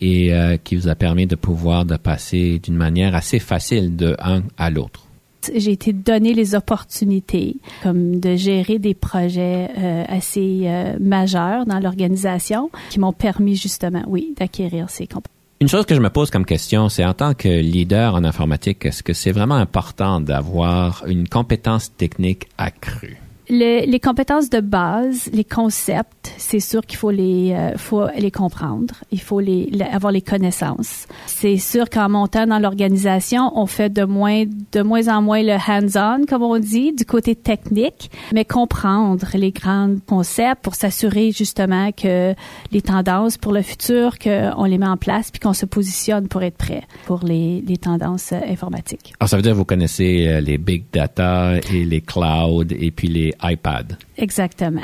et 0.02 0.34
euh, 0.34 0.58
qui 0.58 0.76
vous 0.76 0.88
a 0.88 0.96
permis 0.96 1.28
de 1.28 1.36
pouvoir 1.36 1.86
de 1.86 1.96
passer 1.96 2.60
d'une 2.60 2.76
manière 2.76 3.16
assez 3.16 3.40
facile 3.40 3.96
de 3.96 4.16
un 4.20 4.44
à 4.58 4.70
l'autre 4.70 5.11
j'ai 5.56 5.72
été 5.72 5.94
donné 5.94 6.34
les 6.34 6.56
opportunités 6.56 7.58
comme 7.84 8.20
de 8.20 8.36
gérer 8.36 8.80
des 8.80 8.94
projets 8.94 9.70
euh, 9.78 10.04
assez 10.08 10.64
euh, 10.66 10.98
majeurs 11.00 11.66
dans 11.66 11.80
l'organisation 11.80 12.70
qui 12.90 13.00
m'ont 13.00 13.14
permis 13.14 13.56
justement, 13.56 14.04
oui, 14.08 14.34
d'acquérir 14.38 14.90
ces 14.90 15.08
compétences. 15.08 15.36
Une 15.62 15.68
chose 15.68 15.86
que 15.86 15.94
je 15.94 16.00
me 16.00 16.10
pose 16.10 16.32
comme 16.32 16.46
question, 16.46 16.90
c'est 16.90 17.06
en 17.06 17.14
tant 17.14 17.36
que 17.36 17.48
leader 17.48 18.16
en 18.16 18.24
informatique, 18.24 18.84
est-ce 18.86 19.04
que 19.04 19.14
c'est 19.14 19.32
vraiment 19.32 19.56
important 19.56 20.20
d'avoir 20.20 21.04
une 21.08 21.28
compétence 21.28 21.96
technique 21.96 22.48
accrue? 22.58 23.20
Les 23.52 24.00
compétences 24.00 24.50
de 24.50 24.62
base, 24.62 25.30
les 25.34 25.44
concepts, 25.44 26.34
c'est 26.38 26.60
sûr 26.60 26.86
qu'il 26.86 26.98
faut 26.98 27.12
les 27.12 27.54
euh, 27.54 27.78
faut 27.78 28.08
les 28.18 28.32
comprendre, 28.32 28.96
il 29.12 29.20
faut 29.20 29.40
les, 29.40 29.70
avoir 29.92 30.12
les 30.12 30.22
connaissances. 30.22 31.08
C'est 31.28 31.58
sûr 31.58 31.90
qu'en 31.90 32.10
montant 32.10 32.48
dans 32.48 32.60
l'organisation, 32.60 33.52
on 33.56 33.66
fait 33.66 33.92
de 33.92 34.04
moins 34.04 34.46
de 34.72 34.82
moins 34.82 35.08
en 35.08 35.22
moins 35.22 35.44
le 35.44 35.54
hands-on 35.54 36.26
comme 36.26 36.44
on 36.44 36.60
dit 36.60 36.94
du 36.94 37.06
côté 37.06 37.36
technique, 37.36 38.12
mais 38.34 38.46
comprendre 38.46 39.28
les 39.34 39.52
grands 39.52 39.96
concepts 40.08 40.62
pour 40.62 40.76
s'assurer 40.76 41.32
justement 41.32 41.92
que 41.92 42.34
les 42.72 42.82
tendances 42.82 43.38
pour 43.38 43.52
le 43.52 43.62
futur 43.62 44.18
qu'on 44.20 44.64
les 44.64 44.78
met 44.78 44.88
en 44.88 44.98
place 44.98 45.32
puis 45.32 45.40
qu'on 45.40 45.54
se 45.54 45.66
positionne 45.66 46.28
pour 46.28 46.44
être 46.44 46.58
prêt 46.58 46.84
pour 47.06 47.24
les, 47.24 47.62
les 47.68 47.78
tendances 47.78 48.32
euh, 48.32 48.40
informatiques. 48.48 49.14
Alors 49.20 49.30
ça 49.30 49.36
veut 49.36 49.44
dire 49.44 49.52
que 49.54 49.58
vous 49.58 49.66
connaissez 49.66 50.28
euh, 50.28 50.42
les 50.42 50.58
big 50.58 50.86
data 50.94 51.58
et 51.74 51.84
les 51.86 52.02
clouds 52.02 52.64
et 52.70 52.92
puis 52.92 53.08
les 53.08 53.34
iPad. 53.44 53.98
Exactement. 54.18 54.82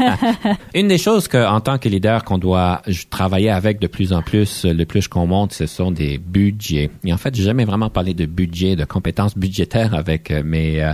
Une 0.74 0.88
des 0.88 0.98
choses 0.98 1.28
que, 1.28 1.46
en 1.46 1.60
tant 1.60 1.78
que 1.78 1.88
leader, 1.88 2.24
qu'on 2.24 2.38
doit 2.38 2.82
travailler 3.10 3.50
avec 3.50 3.78
de 3.78 3.86
plus 3.86 4.12
en 4.12 4.22
plus, 4.22 4.64
le 4.64 4.84
plus 4.84 5.08
qu'on 5.08 5.26
monte, 5.26 5.52
ce 5.52 5.66
sont 5.66 5.90
des 5.90 6.18
budgets. 6.18 6.90
Et 7.04 7.12
en 7.12 7.18
fait, 7.18 7.34
j'ai 7.34 7.44
jamais 7.44 7.64
vraiment 7.64 7.90
parlé 7.90 8.14
de 8.14 8.26
budget, 8.26 8.76
de 8.76 8.84
compétences 8.84 9.36
budgétaires 9.36 9.94
avec 9.94 10.30
euh, 10.30 10.42
mes 10.44 10.82
euh, 10.82 10.92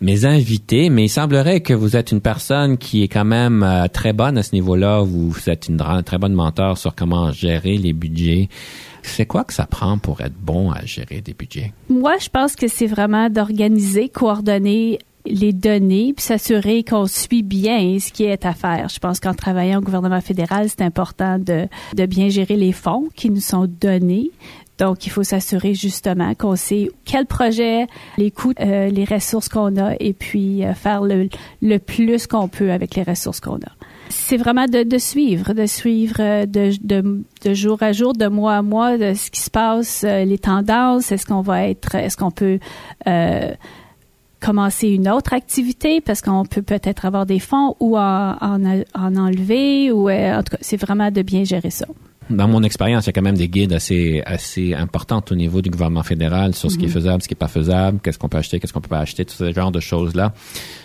mes 0.00 0.24
invités, 0.24 0.90
mais 0.90 1.04
il 1.04 1.08
semblerait 1.08 1.60
que 1.60 1.72
vous 1.72 1.96
êtes 1.96 2.10
une 2.10 2.20
personne 2.20 2.76
qui 2.76 3.04
est 3.04 3.08
quand 3.08 3.24
même 3.24 3.62
euh, 3.62 3.86
très 3.86 4.12
bonne 4.12 4.36
à 4.36 4.42
ce 4.42 4.52
niveau-là. 4.52 5.00
Vous 5.00 5.32
êtes 5.46 5.68
une 5.68 5.80
très 6.04 6.18
bonne 6.18 6.32
mentor 6.32 6.76
sur 6.76 6.94
comment 6.94 7.30
gérer 7.30 7.78
les 7.78 7.92
budgets. 7.92 8.48
C'est 9.02 9.26
quoi 9.26 9.44
que 9.44 9.52
ça 9.52 9.66
prend 9.66 9.98
pour 9.98 10.20
être 10.20 10.34
bon 10.34 10.72
à 10.72 10.84
gérer 10.84 11.20
des 11.20 11.34
budgets? 11.34 11.72
Moi, 11.88 12.14
je 12.20 12.28
pense 12.28 12.56
que 12.56 12.66
c'est 12.66 12.86
vraiment 12.86 13.30
d'organiser, 13.30 14.08
coordonner 14.08 14.98
les 15.26 15.52
données 15.52 16.12
puis 16.16 16.24
s'assurer 16.24 16.82
qu'on 16.82 17.06
suit 17.06 17.42
bien 17.42 17.98
ce 17.98 18.12
qui 18.12 18.24
est 18.24 18.44
à 18.44 18.54
faire. 18.54 18.88
Je 18.88 18.98
pense 18.98 19.20
qu'en 19.20 19.34
travaillant 19.34 19.78
au 19.78 19.82
gouvernement 19.82 20.20
fédéral, 20.20 20.68
c'est 20.68 20.82
important 20.82 21.38
de, 21.38 21.68
de 21.94 22.06
bien 22.06 22.28
gérer 22.28 22.56
les 22.56 22.72
fonds 22.72 23.08
qui 23.14 23.30
nous 23.30 23.40
sont 23.40 23.68
donnés. 23.80 24.30
Donc, 24.78 25.06
il 25.06 25.10
faut 25.10 25.22
s'assurer 25.22 25.74
justement 25.74 26.34
qu'on 26.34 26.56
sait 26.56 26.90
quel 27.04 27.26
projet, 27.26 27.86
les 28.18 28.30
coûts, 28.30 28.52
euh, 28.58 28.88
les 28.88 29.04
ressources 29.04 29.48
qu'on 29.48 29.76
a 29.76 29.94
et 30.00 30.12
puis 30.12 30.64
euh, 30.64 30.74
faire 30.74 31.02
le, 31.02 31.28
le 31.60 31.78
plus 31.78 32.26
qu'on 32.26 32.48
peut 32.48 32.72
avec 32.72 32.96
les 32.96 33.02
ressources 33.02 33.38
qu'on 33.38 33.56
a. 33.56 33.72
C'est 34.08 34.36
vraiment 34.36 34.66
de, 34.66 34.82
de, 34.82 34.98
suivre, 34.98 35.52
de 35.52 35.66
suivre 35.66 36.16
euh, 36.18 36.46
de, 36.46 36.72
de, 36.82 37.22
de, 37.44 37.54
jour 37.54 37.78
à 37.80 37.92
jour, 37.92 38.12
de 38.14 38.26
mois 38.26 38.56
à 38.56 38.62
mois, 38.62 38.98
de 38.98 39.14
ce 39.14 39.30
qui 39.30 39.40
se 39.40 39.50
passe, 39.50 40.02
les 40.02 40.38
tendances. 40.38 41.12
Est-ce 41.12 41.26
qu'on 41.26 41.42
va 41.42 41.68
être, 41.68 41.94
est-ce 41.94 42.16
qu'on 42.16 42.32
peut 42.32 42.58
commencer 44.42 44.88
une 44.88 45.08
autre 45.08 45.32
activité 45.32 46.00
parce 46.00 46.20
qu'on 46.20 46.44
peut 46.44 46.62
peut-être 46.62 47.04
avoir 47.04 47.26
des 47.26 47.38
fonds 47.38 47.76
ou 47.80 47.96
en, 47.96 48.36
en, 48.40 49.16
enlever 49.16 49.92
ou 49.92 50.08
euh, 50.08 50.38
en 50.38 50.42
tout 50.42 50.56
cas 50.56 50.58
c'est 50.60 50.76
vraiment 50.76 51.10
de 51.10 51.22
bien 51.22 51.44
gérer 51.44 51.70
ça. 51.70 51.86
dans 52.28 52.48
mon 52.48 52.62
expérience, 52.62 53.04
il 53.04 53.08
y 53.08 53.10
a 53.10 53.12
quand 53.12 53.22
même 53.22 53.36
des 53.36 53.48
guides 53.48 53.72
assez 53.72 54.22
assez 54.26 54.74
importantes 54.74 55.30
au 55.30 55.36
niveau 55.36 55.62
du 55.62 55.70
gouvernement 55.70 56.02
fédéral 56.02 56.54
sur 56.54 56.70
ce 56.70 56.76
qui 56.78 56.86
est 56.86 56.88
faisable, 56.88 57.22
ce 57.22 57.28
qui 57.28 57.34
est 57.34 57.36
pas 57.36 57.48
faisable, 57.48 58.00
qu'est-ce 58.02 58.18
qu'on 58.18 58.28
peut 58.28 58.38
acheter, 58.38 58.58
qu'est-ce 58.58 58.72
qu'on 58.72 58.80
peut 58.80 58.88
pas 58.88 59.00
acheter, 59.00 59.24
tout 59.24 59.34
ce 59.34 59.52
genre 59.52 59.70
de 59.70 59.80
choses 59.80 60.14
là. 60.14 60.32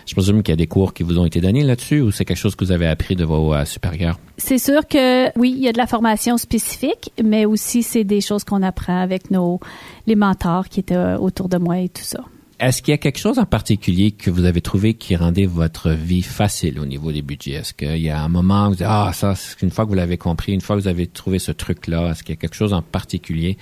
Je 0.05 0.13
présume 0.13 0.43
qu'il 0.43 0.51
y 0.51 0.53
a 0.53 0.57
des 0.57 0.67
cours 0.67 0.93
qui 0.93 1.03
vous 1.03 1.17
ont 1.17 1.25
été 1.25 1.41
donnés 1.41 1.63
là-dessus 1.63 2.01
ou 2.01 2.11
c'est 2.11 2.25
quelque 2.25 2.37
chose 2.37 2.55
que 2.55 2.63
vous 2.63 2.71
avez 2.71 2.87
appris 2.87 3.15
de 3.15 3.25
vos 3.25 3.53
euh, 3.53 3.65
supérieurs? 3.65 4.19
C'est 4.37 4.59
sûr 4.59 4.87
que 4.87 5.37
oui, 5.37 5.53
il 5.57 5.63
y 5.63 5.67
a 5.67 5.73
de 5.73 5.77
la 5.77 5.87
formation 5.87 6.37
spécifique, 6.37 7.11
mais 7.23 7.45
aussi 7.45 7.81
c'est 7.81 8.03
des 8.03 8.21
choses 8.21 8.43
qu'on 8.43 8.61
apprend 8.61 9.01
avec 9.01 9.31
nos 9.31 9.59
les 10.05 10.15
mentors 10.15 10.69
qui 10.69 10.79
étaient 10.79 10.95
euh, 10.95 11.17
autour 11.17 11.49
de 11.49 11.57
moi 11.57 11.79
et 11.79 11.89
tout 11.89 12.03
ça. 12.03 12.19
Est-ce 12.59 12.81
qu'il 12.81 12.91
y 12.91 12.95
a 12.95 12.97
quelque 12.97 13.19
chose 13.19 13.37
en 13.37 13.45
particulier 13.45 14.11
que 14.11 14.31
vous 14.31 14.45
avez 14.45 14.61
trouvé 14.61 14.95
qui 14.95 15.15
rendait 15.15 15.45
votre 15.45 15.91
vie 15.91 16.23
facile 16.23 16.79
au 16.79 16.85
niveau 16.85 17.11
des 17.11 17.21
budgets? 17.21 17.51
Est-ce 17.51 17.73
qu'il 17.73 17.99
y 17.99 18.09
a 18.09 18.19
un 18.19 18.29
moment 18.29 18.65
où 18.65 18.69
vous 18.69 18.75
dites, 18.77 18.87
ah, 18.89 19.11
ça, 19.13 19.35
une 19.61 19.69
fois 19.69 19.85
que 19.85 19.89
vous 19.89 19.95
l'avez 19.95 20.17
compris, 20.17 20.53
une 20.53 20.61
fois 20.61 20.75
que 20.75 20.81
vous 20.81 20.87
avez 20.87 21.05
trouvé 21.05 21.37
ce 21.37 21.51
truc-là, 21.51 22.09
est-ce 22.09 22.23
qu'il 22.23 22.33
y 22.33 22.37
a 22.37 22.41
quelque 22.41 22.55
chose 22.55 22.73
en 22.73 22.81
particulier 22.81 23.59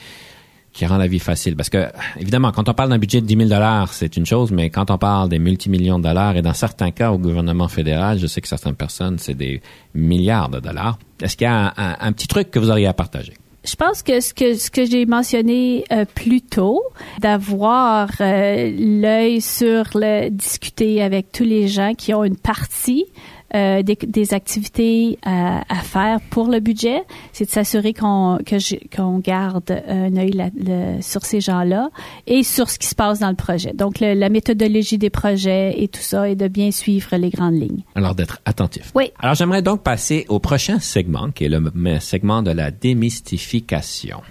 qui 0.72 0.86
rend 0.86 0.96
la 0.96 1.08
vie 1.08 1.20
facile? 1.20 1.58
Parce 1.58 1.70
que, 1.70 1.90
évidemment, 2.18 2.54
quand 2.54 2.70
on 2.70 2.74
parle 2.74 2.90
d'un 2.90 2.98
budget 2.98 3.20
de 3.20 3.26
10 3.26 3.36
000 3.36 3.50
dollars, 3.50 3.92
c'est 3.92 4.16
une 4.16 4.26
chose, 4.26 4.52
mais 4.52 4.70
quand 4.70 4.90
on 4.90 4.98
parle 4.98 5.28
des 5.28 5.40
multimillions 5.40 6.00
de 6.00 6.04
dollars, 6.04 6.38
et 6.38 6.42
dans 6.42 6.54
certains 6.54 6.92
cas 6.92 7.12
au 7.12 7.18
gouvernement 7.18 7.68
fédéral, 7.68 8.18
je 8.18 8.28
sais 8.28 8.40
que 8.40 8.48
certaines 8.48 8.76
personnes, 8.76 9.20
c'est 9.20 9.36
des 9.36 9.62
milliards 9.94 10.48
de 10.48 10.62
dollars. 10.62 11.00
Est-ce 11.22 11.36
qu'il 11.36 11.46
y 11.46 11.50
a 11.50 11.74
un 11.76 12.12
petit 12.14 12.28
truc 12.28 12.50
que 12.50 12.60
vous 12.60 12.70
auriez 12.70 12.88
à 12.88 12.94
partager? 12.94 13.34
Je 13.66 13.76
pense 13.76 14.04
que 14.04 14.20
ce 14.22 14.34
que 14.34 14.54
ce 14.56 14.70
que 14.70 14.86
j'ai 14.86 15.06
mentionné 15.08 15.86
euh, 15.92 16.06
plus 16.06 16.42
tôt, 16.42 16.84
d'avoir 17.20 18.10
euh, 18.22 18.72
l'œil 18.78 19.42
sur 19.42 19.86
le 19.96 20.30
discuter 20.30 21.02
avec 21.02 21.32
tous 21.32 21.44
les 21.44 21.68
gens 21.68 21.96
qui 21.96 22.14
ont 22.14 22.24
une 22.24 22.38
partie 22.38 23.06
euh, 23.56 23.82
des, 23.84 23.96
des, 23.96 24.34
activités 24.34 25.18
à, 25.24 25.62
à, 25.70 25.82
faire 25.82 26.20
pour 26.30 26.48
le 26.48 26.60
budget, 26.60 27.04
c'est 27.32 27.46
de 27.46 27.50
s'assurer 27.50 27.94
qu'on 27.94 28.38
qu'on 28.96 29.20
garde 29.20 29.82
un 29.88 30.16
œil 30.18 30.52
sur 31.02 31.24
ces 31.26 31.40
gens-là 31.40 31.90
et 32.28 32.44
sur 32.44 32.70
ce 32.70 32.78
qui 32.78 32.88
se 32.88 32.96
passe 32.96 33.20
dans 33.20 33.30
le 33.30 33.36
projet. 33.36 33.74
Donc 33.74 34.00
la 34.00 34.30
méthodologie 34.30 34.98
des 34.98 35.10
projets 35.10 35.82
et 35.82 35.88
tout 35.88 36.02
ça 36.02 36.30
et 36.30 36.36
de 36.36 36.48
bien 36.48 36.72
suivre 36.72 37.16
les 37.16 37.30
grandes 37.30 37.60
lignes. 37.60 37.84
Alors 37.96 38.16
d'être 38.16 38.42
attentif. 38.46 38.92
Oui. 38.96 39.12
Alors 39.20 39.36
j'aimerais 39.36 39.62
donc 39.62 39.84
passer 39.84 40.26
au 40.30 40.40
prochain 40.40 40.80
segment 40.80 41.32
qui 41.32 41.46
est 41.46 41.50
le 41.50 42.00
segment 42.00 42.42
de 42.42 42.52
la 42.52 42.72
démystification. 42.72 44.22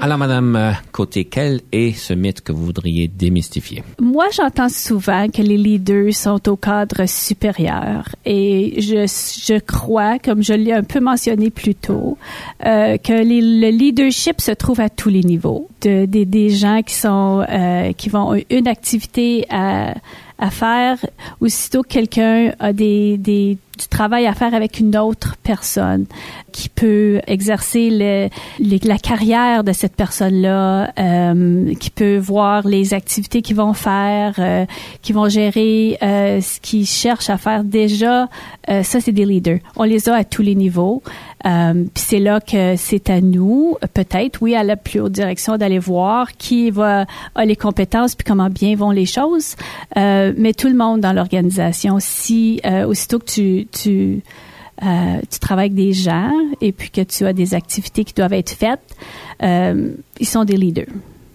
Alors, 0.00 0.16
Madame 0.16 0.54
euh, 0.54 0.72
Côté, 0.92 1.24
quel 1.24 1.60
est 1.72 1.92
ce 1.92 2.14
mythe 2.14 2.40
que 2.40 2.52
vous 2.52 2.64
voudriez 2.64 3.08
démystifier? 3.08 3.82
Moi, 4.00 4.26
j'entends 4.32 4.68
souvent 4.68 5.28
que 5.28 5.42
les 5.42 5.56
leaders 5.56 6.14
sont 6.14 6.48
au 6.48 6.54
cadre 6.56 7.06
supérieur 7.06 8.08
et 8.24 8.80
je, 8.80 9.06
je 9.44 9.58
crois, 9.58 10.20
comme 10.20 10.40
je 10.40 10.52
l'ai 10.52 10.72
un 10.72 10.84
peu 10.84 11.00
mentionné 11.00 11.50
plus 11.50 11.74
tôt, 11.74 12.16
euh, 12.64 12.96
que 12.96 13.12
le 13.12 13.70
leadership 13.70 14.40
se 14.40 14.52
trouve 14.52 14.78
à 14.78 14.88
tous 14.88 15.08
les 15.08 15.24
niveaux. 15.24 15.68
De, 15.82 16.06
des 16.06 16.50
gens 16.50 16.82
qui 16.82 16.94
sont, 16.94 17.44
euh, 17.48 17.92
qui 17.92 18.08
vont 18.08 18.34
une 18.50 18.68
activité 18.68 19.46
à, 19.50 19.94
à 20.38 20.50
faire, 20.50 20.98
aussitôt 21.40 21.82
que 21.82 21.88
quelqu'un 21.88 22.52
a 22.60 22.72
des, 22.72 23.16
des 23.18 23.58
du 23.78 23.88
travail 23.88 24.26
à 24.26 24.34
faire 24.34 24.54
avec 24.54 24.80
une 24.80 24.96
autre 24.96 25.36
personne 25.42 26.06
qui 26.52 26.68
peut 26.68 27.20
exercer 27.26 27.88
le, 27.90 28.28
la 28.58 28.98
carrière 28.98 29.62
de 29.64 29.72
cette 29.72 29.94
personne-là, 29.94 30.92
euh, 30.98 31.74
qui 31.74 31.90
peut 31.90 32.16
voir 32.16 32.66
les 32.66 32.94
activités 32.94 33.42
qu'ils 33.42 33.56
vont 33.56 33.74
faire, 33.74 34.34
euh, 34.38 34.66
qui 35.02 35.12
vont 35.12 35.28
gérer 35.28 35.98
euh, 36.02 36.40
ce 36.40 36.58
qu'ils 36.60 36.86
cherchent 36.86 37.30
à 37.30 37.38
faire 37.38 37.64
déjà. 37.64 38.28
Euh, 38.68 38.82
ça, 38.82 39.00
c'est 39.00 39.12
des 39.12 39.24
leaders. 39.24 39.60
On 39.76 39.84
les 39.84 40.08
a 40.08 40.16
à 40.16 40.24
tous 40.24 40.42
les 40.42 40.54
niveaux. 40.54 41.02
Euh, 41.46 41.84
puis 41.94 42.04
c'est 42.04 42.18
là 42.18 42.40
que 42.40 42.74
c'est 42.76 43.08
à 43.10 43.20
nous, 43.20 43.76
peut-être, 43.94 44.42
oui, 44.42 44.56
à 44.56 44.64
la 44.64 44.76
plus 44.76 45.00
haute 45.00 45.12
direction, 45.12 45.56
d'aller 45.56 45.78
voir 45.78 46.32
qui 46.32 46.70
va 46.70 47.06
a 47.36 47.44
les 47.44 47.54
compétences 47.54 48.16
puis 48.16 48.24
comment 48.24 48.50
bien 48.50 48.74
vont 48.74 48.90
les 48.90 49.06
choses. 49.06 49.54
Euh, 49.96 50.32
mais 50.36 50.52
tout 50.52 50.68
le 50.68 50.74
monde 50.74 51.00
dans 51.00 51.12
l'organisation, 51.12 51.98
si 52.00 52.60
aussitôt 52.86 53.18
que 53.20 53.26
tu 53.26 53.67
tu 53.70 54.22
euh, 54.82 55.20
tu 55.30 55.38
travailles 55.40 55.66
avec 55.66 55.74
des 55.74 55.92
gens 55.92 56.32
et 56.60 56.72
puis 56.72 56.90
que 56.90 57.00
tu 57.00 57.26
as 57.26 57.32
des 57.32 57.54
activités 57.54 58.04
qui 58.04 58.14
doivent 58.14 58.32
être 58.32 58.50
faites, 58.50 58.96
euh, 59.42 59.92
ils 60.20 60.26
sont 60.26 60.44
des 60.44 60.56
leaders. 60.56 60.86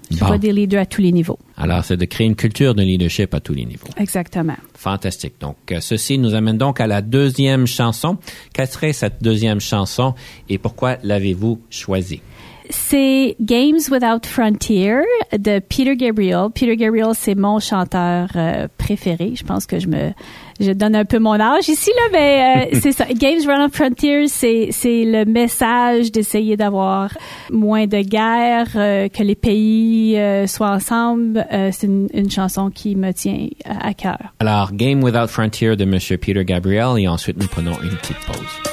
Tu 0.10 0.24
vois 0.24 0.38
des 0.38 0.54
leaders 0.54 0.82
à 0.82 0.86
tous 0.86 1.02
les 1.02 1.12
niveaux. 1.12 1.40
Alors, 1.58 1.84
c'est 1.84 1.98
de 1.98 2.06
créer 2.06 2.28
une 2.28 2.36
culture 2.36 2.76
de 2.76 2.84
leadership 2.84 3.34
à 3.34 3.40
tous 3.40 3.54
les 3.54 3.66
niveaux. 3.66 3.88
Exactement. 3.98 4.56
Fantastique. 4.76 5.34
Donc, 5.40 5.56
euh, 5.72 5.80
ceci 5.80 6.20
nous 6.20 6.36
amène 6.36 6.58
donc 6.58 6.80
à 6.80 6.88
la 6.88 7.02
deuxième 7.02 7.66
chanson. 7.66 8.18
Quelle 8.54 8.68
serait 8.68 8.94
cette 8.94 9.24
deuxième 9.24 9.60
chanson 9.60 10.14
et 10.50 10.60
pourquoi 10.60 10.98
l'avez-vous 11.04 11.60
choisie? 11.70 12.22
C'est 12.70 13.36
Games 13.42 13.80
Without 13.92 14.26
Frontier 14.26 15.02
de 15.32 15.60
Peter 15.60 15.96
Gabriel. 15.96 16.48
Peter 16.54 16.78
Gabriel, 16.78 17.12
c'est 17.14 17.36
mon 17.36 17.60
chanteur 17.60 18.30
euh, 18.36 18.68
préféré. 18.78 19.34
Je 19.36 19.44
pense 19.44 19.66
que 19.66 19.80
je 19.80 19.88
me 19.88 20.12
je 20.60 20.72
donne 20.72 20.96
un 20.96 21.06
peu 21.06 21.20
mon 21.20 21.40
âge 21.40 21.70
ici 21.70 21.92
là, 21.96 22.10
mais 22.12 22.68
euh, 22.74 22.80
c'est 22.82 22.92
ça. 22.92 23.06
Games 23.06 23.40
Without 23.40 23.74
Frontier, 23.74 24.28
c'est 24.28 24.70
c'est 24.72 25.04
le 25.06 25.26
message 25.26 26.12
d'essayer 26.12 26.58
d'avoir 26.58 27.18
moins 27.52 27.88
de 27.88 28.02
guerre, 28.02 28.68
euh, 28.76 29.08
que 29.10 29.24
les 29.24 29.36
pays 29.36 30.20
soient 30.48 30.72
ensemble. 30.72 31.46
c'est 31.50 31.88
une, 31.88 32.08
une, 32.14 32.30
chanson 32.30 32.70
qui 32.70 32.96
me 32.96 33.12
tient 33.12 33.48
à 33.66 33.94
cœur. 33.94 34.18
Alors, 34.40 34.72
Game 34.74 35.04
Without 35.04 35.28
Frontier 35.28 35.76
de 35.76 35.86
Monsieur 35.86 36.18
Peter 36.18 36.44
Gabriel 36.46 36.98
et 36.98 37.08
ensuite 37.08 37.38
nous 37.38 37.48
prenons 37.48 37.74
une 37.82 37.96
petite 37.98 38.18
pause. 38.26 38.73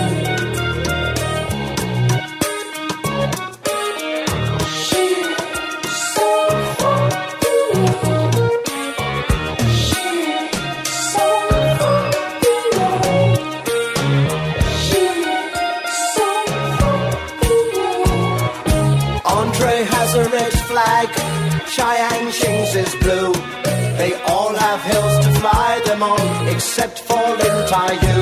Except 26.71 26.99
for 26.99 27.15
Lin 27.15 27.67
Tai 27.67 27.91
Yu. 28.05 28.21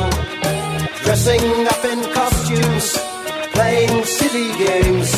Dressing 1.03 1.67
up 1.67 1.85
in 1.85 2.01
costumes, 2.13 2.97
playing 3.53 4.03
silly 4.05 4.49
games, 4.57 5.11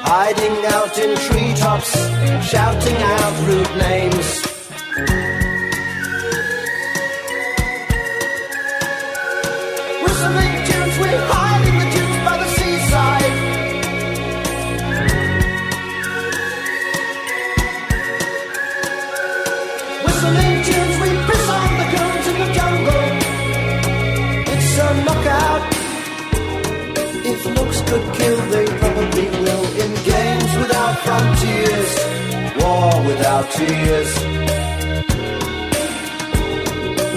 hiding 0.00 0.56
out 0.72 0.96
in 0.96 1.14
treetops, 1.26 1.92
shouting 2.48 2.96
out 2.96 3.46
rude 3.46 3.76
names. 3.76 4.47
Without 31.18 31.36
frontiers, 31.36 32.62
war 32.62 33.06
without 33.06 33.50
tears. 33.50 34.10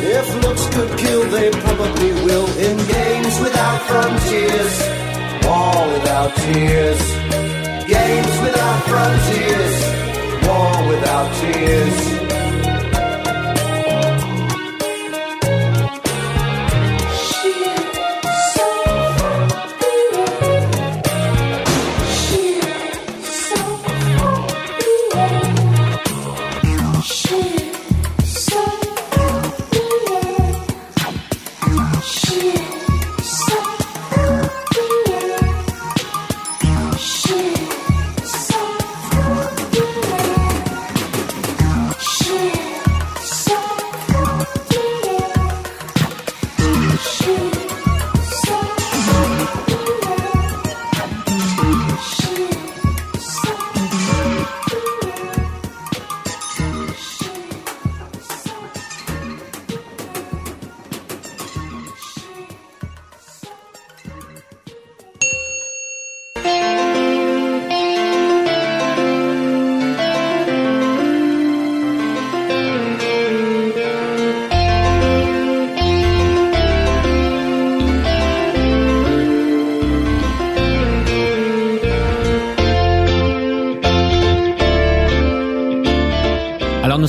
If 0.04 0.44
looks 0.44 0.68
could 0.76 0.98
kill, 0.98 1.24
they 1.30 1.50
probably 1.52 2.12
will. 2.26 2.48
In 2.58 2.78
games 2.78 3.40
without 3.40 3.82
frontiers, 3.82 4.76
war 5.46 5.88
without 5.94 6.36
tears. 6.36 7.02
Games 7.88 8.42
without 8.42 8.84
frontiers, 8.92 9.78
war 10.48 10.88
without 10.90 11.34
tears. 11.42 12.21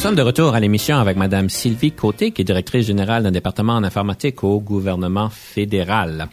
Sommes 0.02 0.16
de 0.16 0.22
retour 0.22 0.52
à 0.52 0.58
l'émission 0.58 0.96
avec 0.96 1.16
Madame 1.16 1.48
Sylvie 1.48 1.92
Côté, 1.92 2.32
qui 2.32 2.42
est 2.42 2.44
directrice 2.44 2.88
générale 2.88 3.22
d'un 3.22 3.30
département 3.30 3.74
en 3.74 3.84
informatique 3.84 4.42
au 4.42 4.58
gouvernement 4.58 5.28
fédéral. 5.30 6.26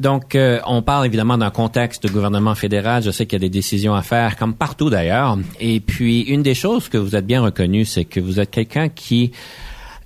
Donc, 0.00 0.34
euh, 0.34 0.60
on 0.66 0.82
parle 0.82 1.06
évidemment 1.06 1.38
d'un 1.38 1.48
contexte 1.48 2.02
de 2.02 2.10
gouvernement 2.10 2.54
fédéral. 2.54 3.02
Je 3.02 3.10
sais 3.10 3.24
qu'il 3.24 3.36
y 3.36 3.42
a 3.42 3.48
des 3.48 3.48
décisions 3.48 3.94
à 3.94 4.02
faire, 4.02 4.36
comme 4.36 4.52
partout 4.52 4.90
d'ailleurs. 4.90 5.38
Et 5.60 5.80
puis, 5.80 6.20
une 6.20 6.42
des 6.42 6.54
choses 6.54 6.90
que 6.90 6.98
vous 6.98 7.16
êtes 7.16 7.26
bien 7.26 7.40
reconnu, 7.40 7.86
c'est 7.86 8.04
que 8.04 8.20
vous 8.20 8.38
êtes 8.38 8.50
quelqu'un 8.50 8.90
qui 8.90 9.32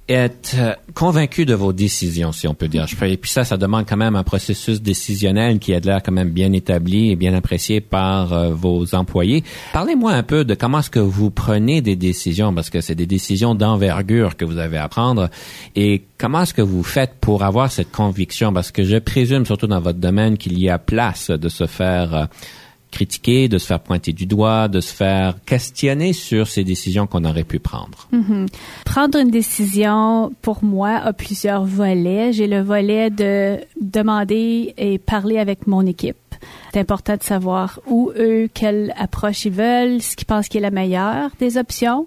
est 0.09 0.57
euh, 0.59 0.75
convaincu 0.95 1.47
de 1.47 1.55
vos 1.55 1.73
décisions, 1.73 2.33
si 2.33 2.49
on 2.49 2.55
peut 2.55 2.69
dire. 2.69 2.87
Et 3.03 3.17
puis 3.17 3.31
ça, 3.31 3.45
ça 3.45 3.57
demande 3.57 3.87
quand 3.89 3.97
même 3.97 4.17
un 4.17 4.25
processus 4.25 4.83
décisionnel 4.83 5.59
qui 5.59 5.73
a 5.75 5.81
l'air 5.81 6.03
quand 6.03 6.13
même 6.13 6.31
bien 6.31 6.53
établi 6.53 7.11
et 7.11 7.17
bien 7.17 7.35
apprécié 7.35 7.81
par 7.81 8.33
euh, 8.33 8.53
vos 8.53 8.95
employés. 8.95 9.45
Parlez-moi 9.73 10.13
un 10.13 10.23
peu 10.25 10.45
de 10.45 10.55
comment 10.55 10.81
est-ce 10.81 10.91
que 10.91 10.99
vous 10.99 11.31
prenez 11.31 11.83
des 11.83 11.97
décisions, 11.97 12.53
parce 12.53 12.69
que 12.69 12.81
c'est 12.81 12.97
des 12.97 13.07
décisions 13.07 13.55
d'envergure 13.55 14.37
que 14.37 14.45
vous 14.45 14.59
avez 14.59 14.79
à 14.79 14.89
prendre, 14.89 15.31
et 15.77 16.03
comment 16.19 16.43
est-ce 16.43 16.55
que 16.55 16.63
vous 16.63 16.83
faites 16.83 17.15
pour 17.21 17.45
avoir 17.45 17.71
cette 17.71 17.93
conviction, 17.93 18.53
parce 18.53 18.73
que 18.73 18.83
je 18.83 18.97
présume, 18.97 19.47
surtout 19.47 19.69
dans 19.69 19.81
votre 19.81 20.01
domaine, 20.01 20.37
qu'il 20.37 20.59
y 20.59 20.69
a 20.69 20.79
place 20.79 21.31
de 21.31 21.49
se 21.49 21.67
faire 21.67 22.15
euh, 22.15 22.25
critiquer, 22.93 23.49
de 23.49 23.59
se 23.59 23.67
faire 23.67 23.81
pointer 23.81 24.13
du 24.13 24.27
doigt, 24.27 24.69
de 24.69 24.81
se 24.81 24.95
faire 24.95 25.35
questionner 25.45 26.13
sur 26.13 26.47
ces 26.47 26.63
décisions 26.63 27.09
qu'on 27.09 27.25
aurait 27.25 27.43
pu 27.43 27.59
prendre. 27.59 28.07
Mhm. 28.13 28.47
Prendre 28.85 29.19
une 29.19 29.31
décision, 29.31 30.33
pour 30.43 30.63
moi, 30.63 30.91
a 30.91 31.13
plusieurs 31.13 31.65
volets. 31.65 32.33
J'ai 32.33 32.47
le 32.47 32.61
volet 32.61 33.11
de 33.11 33.59
demander 33.81 34.75
et 34.77 34.99
parler 34.99 35.39
avec 35.39 35.67
mon 35.67 35.85
équipe. 35.87 36.17
C'est 36.73 36.81
important 36.81 37.17
de 37.17 37.23
savoir 37.23 37.81
où 37.87 38.11
eux, 38.17 38.49
quelle 38.53 38.95
approche 38.97 39.45
ils 39.45 39.53
veulent, 39.53 40.01
ce 40.01 40.17
qu'ils 40.17 40.27
pensent 40.27 40.49
qui 40.49 40.59
est 40.59 40.63
la 40.63 40.71
meilleure 40.71 41.31
des 41.39 41.59
options. 41.59 42.07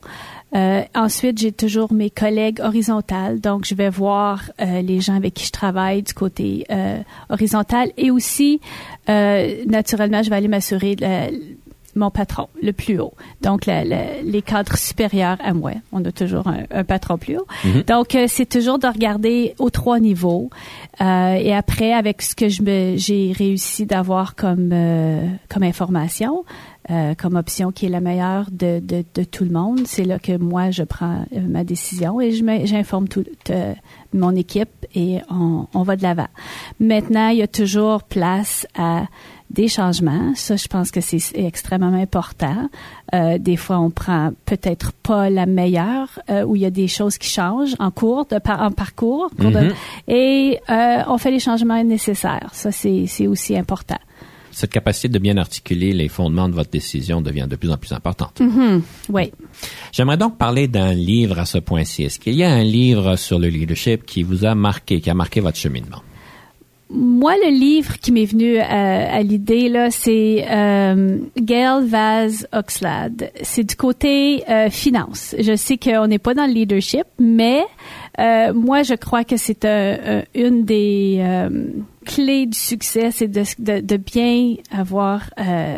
Euh, 0.55 0.83
ensuite, 0.95 1.37
j'ai 1.39 1.51
toujours 1.51 1.91
mes 1.91 2.09
collègues 2.09 2.61
horizontales, 2.61 3.41
donc 3.41 3.65
je 3.65 3.75
vais 3.75 3.89
voir 3.89 4.51
euh, 4.61 4.81
les 4.81 5.01
gens 5.01 5.15
avec 5.15 5.33
qui 5.33 5.45
je 5.45 5.51
travaille 5.51 6.01
du 6.01 6.13
côté 6.13 6.65
euh, 6.71 6.99
horizontal. 7.29 7.91
Et 7.97 8.09
aussi, 8.09 8.61
naturellement, 9.07 10.23
je 10.23 10.29
vais 10.29 10.35
aller 10.35 10.47
m'assurer 10.47 10.95
de 10.95 11.05
mon 11.95 12.11
patron, 12.11 12.47
le 12.61 12.73
plus 12.73 12.99
haut. 12.99 13.13
Donc, 13.41 13.65
la- 13.65 13.83
la- 13.85 14.21
les 14.21 14.41
cadres 14.41 14.77
supérieurs 14.77 15.37
à 15.43 15.53
moi. 15.53 15.71
On 15.91 16.03
a 16.05 16.11
toujours 16.11 16.47
un, 16.47 16.63
un 16.71 16.83
patron 16.83 17.17
plus 17.17 17.37
haut. 17.37 17.47
Donc, 17.87 18.15
euh, 18.15 18.25
c'est 18.27 18.47
toujours 18.47 18.79
de 18.79 18.87
regarder 18.87 19.55
aux 19.59 19.69
trois 19.69 19.99
niveaux. 19.99 20.49
Euh, 21.01 21.33
et 21.35 21.53
après, 21.53 21.93
avec 21.93 22.21
ce 22.21 22.35
que 22.35 22.49
je 22.49 22.61
me, 22.61 22.97
j'ai 22.97 23.31
réussi 23.31 23.85
d'avoir 23.85 24.35
comme, 24.35 24.71
euh, 24.73 25.25
comme 25.49 25.63
information, 25.63 26.43
euh, 26.91 27.15
comme 27.15 27.35
option 27.35 27.71
qui 27.71 27.87
est 27.87 27.89
la 27.89 27.99
meilleure 28.01 28.47
de, 28.51 28.79
de, 28.79 29.03
de 29.15 29.23
tout 29.23 29.43
le 29.43 29.49
monde, 29.51 29.81
c'est 29.85 30.03
là 30.05 30.19
que 30.19 30.37
moi, 30.37 30.69
je 30.71 30.83
prends 30.83 31.25
euh, 31.35 31.39
ma 31.41 31.63
décision 31.63 32.21
et 32.21 32.31
j'informe 32.65 33.07
tout, 33.07 33.23
euh, 33.49 33.73
mon 34.13 34.35
équipe 34.35 34.69
et 34.93 35.17
on, 35.31 35.65
on 35.73 35.81
va 35.83 35.95
de 35.95 36.03
l'avant. 36.03 36.27
Maintenant, 36.79 37.29
il 37.29 37.37
y 37.37 37.41
a 37.41 37.47
toujours 37.47 38.03
place 38.03 38.67
à 38.77 39.05
des 39.49 39.67
changements. 39.67 40.33
Ça, 40.35 40.55
je 40.55 40.67
pense 40.67 40.91
que 40.91 41.01
c'est 41.01 41.21
extrêmement 41.35 41.93
important. 41.93 42.69
Euh, 43.13 43.37
des 43.37 43.55
fois, 43.57 43.79
on 43.79 43.89
prend 43.91 44.31
peut-être 44.45 44.91
pas 44.93 45.29
la 45.29 45.45
meilleure, 45.45 46.09
euh, 46.29 46.43
où 46.43 46.55
il 46.55 46.63
y 46.63 46.65
a 46.65 46.71
des 46.71 46.87
choses 46.87 47.17
qui 47.17 47.29
changent 47.29 47.75
en 47.79 47.91
cours, 47.91 48.25
de 48.25 48.35
en 48.51 48.71
parcours, 48.71 49.29
cours 49.39 49.51
de- 49.51 49.59
Mhm. 49.59 49.73
et 50.07 50.59
euh, 50.69 51.03
on 51.07 51.17
fait 51.17 51.31
les 51.31 51.39
changements 51.39 51.81
nécessaires. 51.83 52.49
Ça, 52.53 52.71
c'est 52.71 53.05
c'est 53.07 53.27
aussi 53.27 53.55
important. 53.55 53.97
Cette 54.51 54.71
capacité 54.71 55.09
de 55.09 55.19
bien 55.19 55.35
articuler 55.37 55.91
les 55.91 56.07
fondements 56.07 56.47
de 56.47 56.53
votre 56.55 56.71
décision 56.71 57.21
devient 57.21 57.45
de 57.49 57.57
plus 57.57 57.69
en 57.71 57.77
plus 57.77 57.91
importante. 57.91 58.41
Oui. 59.09 59.31
J'aimerais 59.91 60.15
donc 60.17 60.37
parler 60.37 60.69
d'un 60.69 60.93
livre 60.93 61.39
à 61.39 61.45
ce 61.45 61.57
point-ci. 61.57 62.03
Est-ce 62.03 62.19
qu'il 62.19 62.35
y 62.35 62.43
a 62.43 62.51
un 62.51 62.63
livre 62.63 63.17
sur 63.17 63.37
le 63.37 63.49
leadership 63.49 64.05
qui 64.05 64.23
vous 64.23 64.45
a 64.45 64.55
marqué, 64.55 65.01
qui 65.01 65.09
a 65.09 65.13
marqué 65.13 65.41
votre 65.41 65.57
cheminement? 65.57 66.01
Moi, 66.89 67.33
le 67.43 67.49
livre 67.49 67.97
qui 67.99 68.11
m'est 68.11 68.25
venu 68.25 68.57
à, 68.59 69.15
à 69.15 69.21
l'idée 69.23 69.69
là, 69.69 69.89
c'est 69.89 70.45
euh, 70.49 71.17
Gail 71.35 71.87
Vaz 71.87 72.47
Oxlade. 72.53 73.31
C'est 73.41 73.63
du 73.63 73.75
côté 73.75 74.43
euh, 74.49 74.69
finance. 74.69 75.35
Je 75.39 75.55
sais 75.55 75.77
qu'on 75.77 76.05
n'est 76.07 76.19
pas 76.19 76.35
dans 76.35 76.45
le 76.45 76.53
leadership, 76.53 77.05
mais 77.19 77.61
euh, 78.19 78.53
moi, 78.53 78.83
je 78.83 78.93
crois 78.93 79.23
que 79.23 79.35
c'est 79.35 79.65
un- 79.65 79.97
un- 80.19 80.23
une 80.35 80.63
des 80.63 81.17
euh, 81.21 81.49
clés 82.05 82.45
du 82.45 82.57
succès, 82.57 83.09
c'est 83.11 83.27
de, 83.29 83.41
de, 83.57 83.79
de 83.81 83.97
bien 83.97 84.55
avoir 84.71 85.23
euh, 85.39 85.77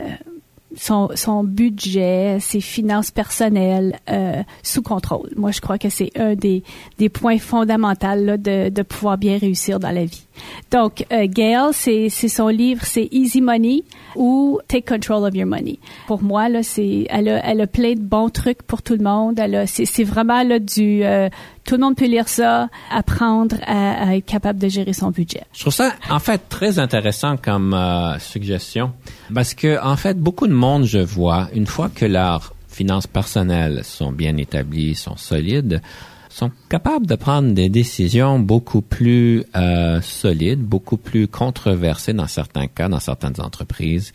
son, 0.78 1.10
son 1.16 1.44
budget, 1.44 2.38
ses 2.40 2.62
finances 2.62 3.12
personnelles 3.12 4.00
euh, 4.10 4.44
sous 4.64 4.82
contrôle. 4.82 5.30
Moi, 5.36 5.52
je 5.52 5.62
crois 5.62 5.78
que 5.78 5.90
c'est 5.90 6.12
un 6.18 6.36
des, 6.36 6.64
des 6.98 7.10
points 7.10 7.40
fondamentaux 7.40 8.38
de, 8.38 8.70
de 8.70 8.82
pouvoir 8.84 9.18
bien 9.18 9.38
réussir 9.38 9.80
dans 9.80 9.92
la 9.92 10.06
vie. 10.06 10.26
Donc, 10.72 11.06
euh, 11.12 11.26
Gail, 11.28 11.72
c'est 11.74 12.10
son 12.10 12.48
livre, 12.48 12.84
c'est 12.86 13.08
Easy 13.12 13.42
Money 13.42 13.84
ou 14.16 14.60
Take 14.68 14.84
Control 14.84 15.24
of 15.26 15.36
Your 15.36 15.48
Money. 15.48 15.80
Pour 16.06 16.22
moi, 16.22 16.50
là, 16.50 16.64
c'est 16.64 17.08
elle 17.10 17.30
a, 17.30 17.46
elle 17.46 17.62
a 17.62 17.68
plein 17.68 17.94
de 17.94 18.02
bons 18.02 18.30
trucs 18.30 18.62
pour 18.64 18.82
tout 18.82 18.94
le 18.96 19.04
monde. 19.04 19.42
C'est 19.66 20.04
vraiment 20.04 20.44
là 20.44 20.60
du 20.60 21.04
euh, 21.04 21.30
Tout 21.68 21.76
le 21.76 21.82
monde 21.82 21.98
peut 21.98 22.08
lire 22.08 22.30
ça, 22.30 22.70
apprendre 22.90 23.58
à, 23.68 24.16
être 24.16 24.26
capable 24.26 24.58
de 24.58 24.70
gérer 24.70 24.94
son 24.94 25.12
budget. 25.12 25.44
Je 25.54 25.60
trouve 25.60 25.74
ça 25.74 25.92
en 26.10 26.20
fait 26.20 26.48
très 26.48 26.80
intéressant 26.80 27.36
comme 27.36 27.74
euh, 27.74 28.18
suggestion 28.20 28.94
parce 29.34 29.54
que 29.54 29.78
en 29.84 29.98
fait 29.98 30.18
beaucoup 30.18 30.48
de 30.48 30.54
monde 30.54 30.86
je 30.86 31.00
vois 31.00 31.50
une 31.54 31.68
fois 31.68 31.90
que 31.94 32.06
leurs 32.06 32.54
finances 32.70 33.06
personnelles 33.06 33.84
sont 33.84 34.14
bien 34.14 34.38
établies, 34.38 34.96
sont 34.96 35.18
solides, 35.18 35.82
sont 36.30 36.52
capables 36.70 37.06
de 37.06 37.16
prendre 37.16 37.52
des 37.52 37.68
décisions 37.68 38.40
beaucoup 38.40 38.82
plus 38.82 39.44
euh, 39.58 40.00
solides, 40.02 40.62
beaucoup 40.62 40.98
plus 40.98 41.28
controversées 41.28 42.14
dans 42.14 42.28
certains 42.28 42.68
cas, 42.68 42.88
dans 42.88 43.02
certaines 43.02 43.42
entreprises. 43.42 44.14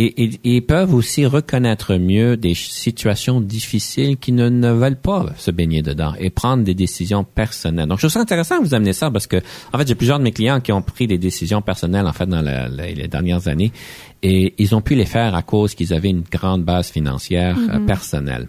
Et, 0.00 0.22
et- 0.22 0.30
et 0.44 0.56
ils 0.56 0.62
peuvent 0.64 0.94
aussi 0.94 1.26
reconnaître 1.26 1.96
mieux 1.96 2.36
des 2.36 2.54
situations 2.54 3.40
difficiles 3.40 4.16
qui 4.16 4.30
ne, 4.30 4.48
ne 4.48 4.70
veulent 4.70 5.00
pas 5.00 5.26
se 5.36 5.50
baigner 5.50 5.82
dedans 5.82 6.14
et 6.20 6.30
prendre 6.30 6.62
des 6.62 6.74
décisions 6.74 7.24
personnelles. 7.24 7.86
Donc, 7.88 7.98
je 7.98 8.02
trouve 8.02 8.12
ça 8.12 8.20
intéressant 8.20 8.58
que 8.60 8.64
vous 8.64 8.74
amenez 8.74 8.92
ça 8.92 9.10
parce 9.10 9.26
que, 9.26 9.38
en 9.72 9.78
fait, 9.78 9.88
j'ai 9.88 9.96
plusieurs 9.96 10.18
de 10.20 10.24
mes 10.24 10.30
clients 10.32 10.60
qui 10.60 10.70
ont 10.70 10.82
pris 10.82 11.08
des 11.08 11.18
décisions 11.18 11.62
personnelles, 11.62 12.06
en 12.06 12.12
fait, 12.12 12.26
dans 12.26 12.42
la- 12.42 12.68
la- 12.68 12.90
les 12.92 13.08
dernières 13.08 13.48
années 13.48 13.72
et 14.22 14.54
ils 14.58 14.72
ont 14.74 14.80
pu 14.80 14.94
les 14.94 15.04
faire 15.06 15.34
à 15.34 15.42
cause 15.42 15.74
qu'ils 15.74 15.92
avaient 15.92 16.10
une 16.10 16.22
grande 16.30 16.62
base 16.64 16.88
financière 16.90 17.56
euh, 17.58 17.80
personnelle. 17.86 18.46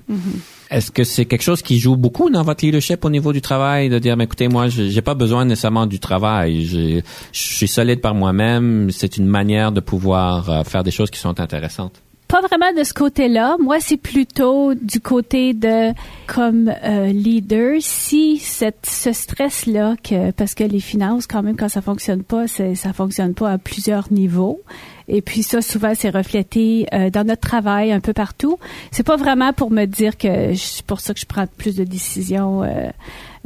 Est-ce 0.70 0.92
que 0.92 1.04
c'est 1.04 1.26
quelque 1.26 1.42
chose 1.42 1.64
qui 1.64 1.80
joue 1.80 1.96
beaucoup 1.96 2.30
dans 2.30 2.44
votre 2.44 2.64
leadership 2.64 3.04
au 3.04 3.10
niveau 3.10 3.34
du 3.34 3.42
travail, 3.42 3.90
de 3.90 3.98
dire, 3.98 4.16
mais 4.16 4.26
écoutez, 4.26 4.48
moi, 4.48 4.68
j'ai 4.68 5.02
pas 5.02 5.16
besoin 5.16 5.46
nécessairement 5.46 5.88
du 5.88 6.00
travail. 6.00 6.66
Je, 6.66 7.02
je 7.32 7.40
suis 7.40 7.68
solide 7.68 8.02
par 8.02 8.14
moi-même. 8.14 8.92
C'est 8.92 9.18
une 9.18 9.26
manière 9.26 9.72
de 9.72 9.80
pouvoir 9.80 10.50
euh, 10.50 10.64
faire 10.64 10.84
des 10.84 10.92
choses 10.92 11.10
qui 11.10 11.20
sont 11.20 11.40
intéressantes. 11.40 12.04
Pas 12.30 12.42
vraiment 12.42 12.72
de 12.78 12.84
ce 12.84 12.94
côté-là. 12.94 13.58
Moi, 13.60 13.80
c'est 13.80 13.98
plutôt 13.98 14.76
du 14.76 15.00
côté 15.00 15.56
de 15.56 15.94
comme 16.28 16.72
euh, 16.84 17.08
leader. 17.08 17.78
Si 17.80 18.38
cette, 18.38 18.86
ce 18.86 19.12
stress-là, 19.14 19.96
que 20.04 20.30
parce 20.30 20.54
que 20.54 20.64
les 20.64 20.80
finances, 20.80 21.26
quand 21.26 21.42
même, 21.42 21.58
quand 21.58 21.70
ça 21.70 21.82
fonctionne 21.82 22.22
pas, 22.22 22.46
ça 22.48 22.94
fonctionne 22.94 23.34
pas 23.34 23.54
à 23.54 23.58
plusieurs 23.58 24.14
niveaux. 24.14 24.62
Et 25.08 25.24
puis 25.24 25.42
ça, 25.42 25.64
souvent, 25.64 25.94
c'est 25.96 26.12
reflété 26.12 26.86
euh, 26.94 27.10
dans 27.10 27.26
notre 27.26 27.42
travail 27.42 27.92
un 27.92 28.00
peu 28.00 28.14
partout. 28.14 28.60
C'est 28.92 29.06
pas 29.06 29.18
vraiment 29.18 29.52
pour 29.52 29.72
me 29.72 29.86
dire 29.86 30.16
que 30.16 30.54
c'est 30.54 30.86
pour 30.86 31.00
ça 31.00 31.16
que 31.16 31.20
je 31.20 31.26
prends 31.26 31.48
plus 31.48 31.76
de 31.76 31.84
décisions 31.84 32.62
euh, 32.62 32.92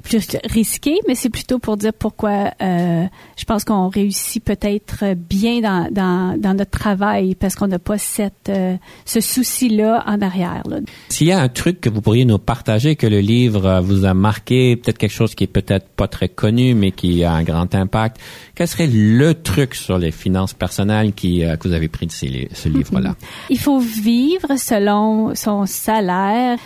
plus 0.03 0.27
risquées, 0.45 0.99
mais 1.07 1.15
c'est 1.15 1.29
plutôt 1.29 1.59
pour 1.59 1.77
dire 1.77 1.93
pourquoi 1.93 2.51
euh, 2.61 3.05
je 3.37 3.45
pense 3.45 3.63
qu'on 3.63 3.87
réussit 3.87 4.43
peut-être 4.43 5.15
bien 5.15 5.61
dans, 5.61 5.89
dans, 5.91 6.39
dans 6.39 6.53
notre 6.53 6.71
travail 6.71 7.35
parce 7.35 7.55
qu'on 7.55 7.67
n'a 7.67 7.79
pas 7.79 7.97
cette, 7.97 8.49
euh, 8.49 8.75
ce 9.05 9.21
souci-là 9.21 10.03
en 10.05 10.21
arrière. 10.21 10.61
Là. 10.69 10.77
S'il 11.09 11.27
y 11.27 11.31
a 11.31 11.39
un 11.39 11.47
truc 11.47 11.81
que 11.81 11.89
vous 11.89 12.01
pourriez 12.01 12.25
nous 12.25 12.37
partager, 12.37 12.95
que 12.95 13.07
le 13.07 13.21
livre 13.21 13.65
euh, 13.65 13.79
vous 13.79 14.05
a 14.05 14.13
marqué, 14.13 14.75
peut-être 14.75 14.97
quelque 14.97 15.11
chose 15.13 15.35
qui 15.35 15.45
est 15.45 15.47
peut-être 15.47 15.87
pas 15.87 16.07
très 16.07 16.29
connu, 16.29 16.75
mais 16.75 16.91
qui 16.91 17.23
a 17.23 17.31
un 17.31 17.43
grand 17.43 17.73
impact, 17.73 18.17
quel 18.55 18.67
serait 18.67 18.87
le 18.87 19.33
truc 19.33 19.73
sur 19.73 19.97
les 19.97 20.11
finances 20.11 20.53
personnelles 20.53 21.13
qui, 21.13 21.45
euh, 21.45 21.55
que 21.55 21.67
vous 21.67 21.73
avez 21.73 21.87
pris 21.87 22.07
de 22.07 22.11
ces 22.11 22.49
ce 22.53 22.67
livre-là? 22.67 23.15
Il 23.49 23.59
faut 23.59 23.79
vivre 23.79 24.57
selon 24.57 25.33
son 25.33 25.65
salaire. 25.65 26.57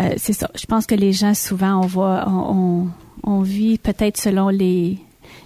Euh, 0.00 0.14
c'est 0.16 0.32
ça. 0.32 0.50
Je 0.58 0.66
pense 0.66 0.86
que 0.86 0.94
les 0.94 1.12
gens, 1.12 1.34
souvent, 1.34 1.82
on 1.82 1.86
voit, 1.86 2.24
on, 2.26 2.86
on, 3.24 3.32
on 3.38 3.40
vit 3.42 3.78
peut-être 3.78 4.16
selon 4.16 4.48
les, 4.48 4.98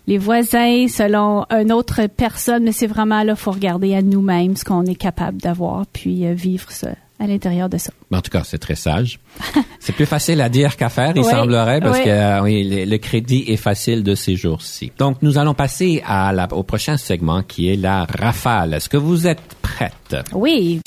les 0.07 0.19
voisins, 0.19 0.87
selon 0.89 1.45
une 1.51 1.73
autre 1.73 2.07
personne, 2.07 2.65
mais 2.65 2.73
c'est 2.73 2.87
vraiment 2.87 3.23
là, 3.23 3.35
faut 3.37 3.51
regarder 3.53 3.95
à 3.95 4.03
nous-mêmes 4.03 4.57
ce 4.57 4.65
qu'on 4.65 4.85
est 4.87 4.95
capable 4.95 5.39
d'avoir, 5.39 5.87
puis 5.87 6.25
euh, 6.27 6.35
vivre 6.35 6.71
ça 6.71 6.91
à 7.21 7.27
l'intérieur 7.29 7.69
de 7.69 7.79
ça. 7.79 7.93
En 8.13 8.21
tout 8.21 8.31
cas, 8.31 8.43
c'est 8.45 8.59
très 8.59 8.75
sage. 8.75 9.19
c'est 9.81 9.93
plus 9.95 10.05
facile 10.07 10.41
à 10.41 10.49
dire 10.49 10.77
qu'à 10.77 10.89
faire, 10.89 11.13
il 11.15 11.23
Oui, 11.23 11.31
semblerait, 11.31 11.81
parce 11.81 11.99
oui. 11.99 12.05
que 12.05 12.11
euh, 12.11 12.43
oui, 12.43 12.65
le, 12.69 12.85
le 12.91 12.99
crédit 12.99 13.45
est 13.49 13.57
facile 13.57 14.03
de 14.03 14.15
ces 14.15 14.35
jours-ci. 14.37 14.93
Donc, 14.99 15.19
nous 15.23 15.39
allons 15.39 15.55
passer 15.55 16.03
à 16.07 16.33
la, 16.33 16.49
au 16.53 16.65
prochain 16.65 16.97
segment 16.97 17.43
qui 17.43 17.69
est 17.73 17.77
la 17.77 18.05
rafale. 18.05 18.75
Est-ce 18.75 18.89
que 18.89 18.97
vous 18.97 19.27
êtes 19.29 19.41
prête? 19.63 20.17
Oui. 20.33 20.81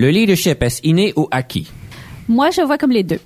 Le 0.00 0.10
leadership, 0.10 0.62
est-ce 0.62 0.80
inné 0.84 1.12
ou 1.16 1.26
acquis? 1.32 1.66
Moi, 2.28 2.50
je 2.50 2.60
vois 2.60 2.78
comme 2.78 2.92
les 2.92 3.02
deux. 3.02 3.18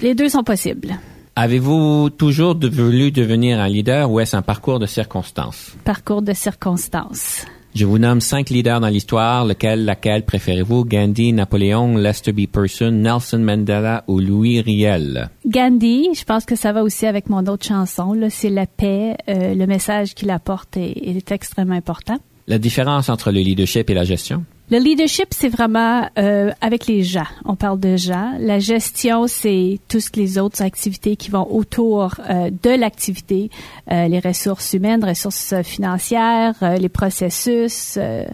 Les 0.00 0.14
deux 0.14 0.28
sont 0.28 0.44
possibles. 0.44 1.00
Avez-vous 1.34 2.10
toujours 2.10 2.54
de- 2.54 2.68
voulu 2.68 3.10
devenir 3.10 3.58
un 3.58 3.66
leader 3.68 4.08
ou 4.08 4.20
est-ce 4.20 4.36
un 4.36 4.42
parcours 4.42 4.78
de 4.78 4.86
circonstances? 4.86 5.74
Parcours 5.82 6.22
de 6.22 6.32
circonstances. 6.32 7.44
Je 7.74 7.84
vous 7.84 7.98
nomme 7.98 8.20
cinq 8.20 8.50
leaders 8.50 8.78
dans 8.78 8.86
l'histoire. 8.86 9.44
Lequel, 9.44 9.84
laquelle 9.84 10.24
préférez-vous? 10.24 10.84
Gandhi, 10.84 11.32
Napoléon, 11.32 11.96
Lester 11.96 12.30
B. 12.30 12.46
Person, 12.46 12.92
Nelson 12.92 13.38
Mandela 13.40 14.04
ou 14.06 14.20
Louis 14.20 14.60
Riel? 14.60 15.28
Gandhi, 15.44 16.10
je 16.14 16.22
pense 16.22 16.44
que 16.46 16.54
ça 16.54 16.72
va 16.72 16.84
aussi 16.84 17.06
avec 17.06 17.28
mon 17.28 17.44
autre 17.48 17.66
chanson. 17.66 18.12
Là, 18.12 18.30
c'est 18.30 18.48
la 18.48 18.66
paix. 18.66 19.16
euh, 19.28 19.54
le 19.56 19.66
message 19.66 20.14
qu'il 20.14 20.30
apporte 20.30 20.76
est, 20.76 20.92
est 21.18 21.32
extrêmement 21.32 21.74
important. 21.74 22.16
La 22.46 22.58
différence 22.58 23.08
entre 23.08 23.32
le 23.32 23.40
leadership 23.40 23.90
et 23.90 23.94
la 23.94 24.04
gestion? 24.04 24.44
Le 24.68 24.78
leadership, 24.78 25.26
c'est 25.30 25.48
vraiment 25.48 26.08
euh, 26.18 26.50
avec 26.60 26.88
les 26.88 27.04
gens. 27.04 27.26
On 27.44 27.54
parle 27.54 27.78
de 27.78 27.96
gens. 27.96 28.32
La 28.40 28.58
gestion, 28.58 29.28
c'est 29.28 29.78
toutes 29.88 30.16
les 30.16 30.38
autres 30.38 30.60
activités 30.60 31.14
qui 31.14 31.30
vont 31.30 31.46
autour 31.50 32.14
euh, 32.28 32.50
de 32.50 32.70
l'activité, 32.70 33.50
Euh, 33.92 34.08
les 34.08 34.18
ressources 34.18 34.72
humaines, 34.72 35.04
ressources 35.04 35.52
euh, 35.52 35.62
financières, 35.62 36.54
euh, 36.62 36.76
les 36.78 36.88
processus, 36.88 37.94
euh, 37.96 38.24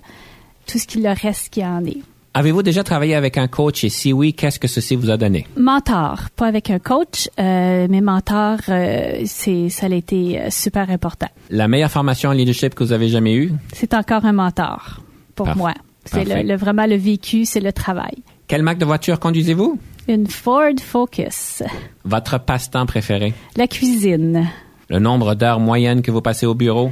tout 0.66 0.79
ce 0.79 0.87
qui 0.87 1.03
le 1.03 1.11
reste 1.11 1.51
qui 1.51 1.62
en 1.62 1.85
est. 1.85 1.99
Avez-vous 2.33 2.62
déjà 2.62 2.83
travaillé 2.83 3.14
avec 3.14 3.37
un 3.37 3.47
coach? 3.49 3.85
Et 3.85 3.90
si 3.90 4.14
oui, 4.14 4.33
qu'est-ce 4.33 4.59
que 4.59 4.66
ceci 4.68 4.97
vous 4.97 5.11
a 5.11 5.18
donné? 5.18 5.47
Mentor, 5.59 6.31
pas 6.35 6.47
avec 6.47 6.71
un 6.71 6.79
coach, 6.79 7.29
euh, 7.38 7.87
mais 7.90 8.01
mentor, 8.01 8.57
euh, 8.71 9.21
c'est 9.27 9.68
ça 9.68 9.85
a 9.85 9.90
été 9.95 10.40
super 10.49 10.88
important. 10.88 11.29
La 11.51 11.68
meilleure 11.68 11.90
formation 11.90 12.31
en 12.31 12.33
leadership 12.33 12.75
que 12.75 12.83
vous 12.85 12.92
avez 12.92 13.09
jamais 13.09 13.35
eue? 13.35 13.53
C'est 13.75 13.92
encore 13.92 14.25
un 14.25 14.33
mentor 14.33 15.03
pour 15.35 15.45
Parfait. 15.45 15.59
moi. 15.61 15.75
C'est 16.04 16.24
le, 16.24 16.42
le- 16.48 16.56
vraiment 16.56 16.86
le 16.86 16.96
vécu, 16.96 17.44
c'est 17.44 17.60
le 17.60 17.72
travail. 17.72 18.14
Quelle 18.48 18.62
marque 18.62 18.78
de 18.78 18.84
voiture 18.84 19.18
conduisez-vous? 19.20 19.78
Une 20.08 20.26
Ford 20.26 20.72
Focus. 20.82 21.62
Votre 22.04 22.38
passe-temps 22.38 22.86
préféré? 22.86 23.32
La 23.56 23.66
cuisine. 23.68 24.48
Le 24.88 24.98
nombre 24.98 25.34
d'heures 25.34 25.60
moyennes 25.60 26.02
que 26.02 26.10
vous 26.10 26.20
passez 26.22 26.44
au 26.46 26.54
bureau? 26.54 26.90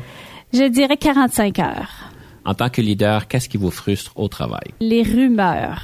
Je 0.53 0.69
dirais 0.69 0.97
45 0.97 1.59
heures. 1.59 1.91
En 2.45 2.55
tant 2.55 2.71
que 2.71 2.81
leader, 2.81 3.29
qu'est-ce 3.29 3.49
qui 3.49 3.59
vous 3.59 3.71
frustre 3.71 4.13
au 4.17 4.29
travail? 4.29 4.71
Les 4.81 5.03
rumeurs. 5.03 5.83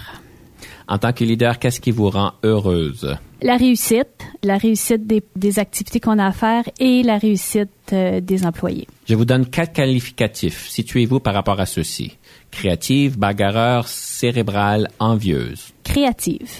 En 0.89 0.99
tant 0.99 1.13
que 1.13 1.25
leader, 1.25 1.59
qu'est-ce 1.59 1.81
qui 1.81 1.91
vous 1.91 2.09
rend 2.11 2.33
heureuse? 2.45 3.17
La 3.43 3.57
réussite. 3.57 4.07
La 4.45 4.57
réussite 4.57 5.07
des, 5.07 5.23
des 5.35 5.59
activités 5.59 5.99
qu'on 6.01 6.19
a 6.19 6.27
à 6.27 6.33
faire 6.33 6.63
et 6.79 7.03
la 7.03 7.19
réussite 7.19 7.69
euh, 7.93 8.21
des 8.21 8.47
employés. 8.47 8.87
Je 9.09 9.15
vous 9.17 9.25
donne 9.25 9.47
quatre 9.47 9.73
qualificatifs. 9.73 10.69
Situez-vous 10.69 11.19
par 11.21 11.35
rapport 11.35 11.59
à 11.61 11.67
ceux-ci. 11.67 12.17
Créative, 12.51 13.19
bagarreur, 13.19 13.87
cérébrale, 13.89 14.89
envieuse. 14.99 15.73
Créative. 15.85 16.51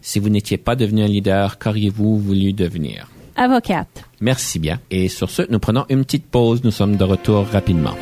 Si 0.00 0.18
vous 0.18 0.28
n'étiez 0.28 0.56
pas 0.56 0.74
devenu 0.76 1.02
un 1.02 1.08
leader, 1.08 1.58
qu'auriez-vous 1.58 2.18
voulu 2.18 2.52
devenir? 2.52 3.08
Avocate. 3.36 4.04
Merci 4.20 4.58
bien. 4.58 4.80
Et 4.90 5.08
sur 5.08 5.30
ce, 5.30 5.42
nous 5.50 5.58
prenons 5.58 5.86
une 5.88 6.04
petite 6.04 6.26
pause. 6.26 6.64
Nous 6.64 6.70
sommes 6.70 6.96
de 6.96 7.04
retour 7.04 7.46
rapidement. 7.46 7.94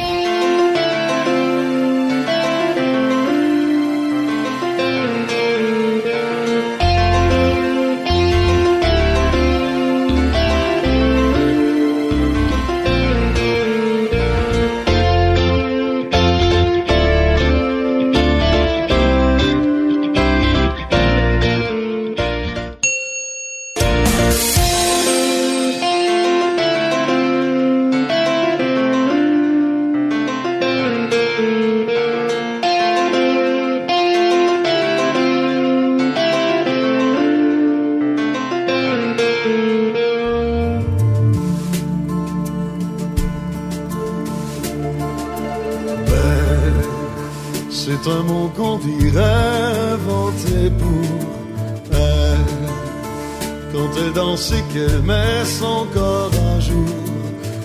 Qu'elle 54.72 55.02
met 55.02 55.44
son 55.44 55.86
corps 55.92 56.30
à 56.54 56.60
jour, 56.60 56.96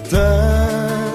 tel 0.10 1.06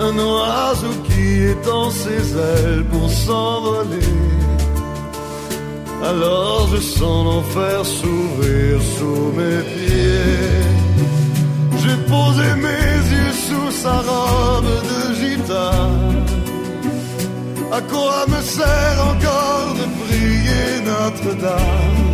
un 0.00 0.16
oiseau 0.16 0.94
qui 1.08 1.44
étend 1.52 1.90
ses 1.90 2.36
ailes 2.36 2.84
pour 2.90 3.10
s'envoler. 3.10 4.14
Alors 6.04 6.68
je 6.72 6.80
sens 6.80 7.24
l'enfer 7.24 7.84
s'ouvrir 7.84 8.80
sous 8.96 9.32
mes 9.38 9.60
pieds. 9.74 10.68
J'ai 11.82 11.98
posé 12.14 12.46
mes 12.66 12.94
yeux 13.14 13.34
sous 13.46 13.70
sa 13.82 13.96
robe 14.10 14.72
de 14.90 15.14
gitane. 15.20 16.24
À 17.72 17.80
quoi 17.80 18.24
me 18.28 18.40
sert 18.40 18.98
encore 19.12 19.74
de 19.80 19.86
prier 20.04 20.68
Notre-Dame? 20.86 22.08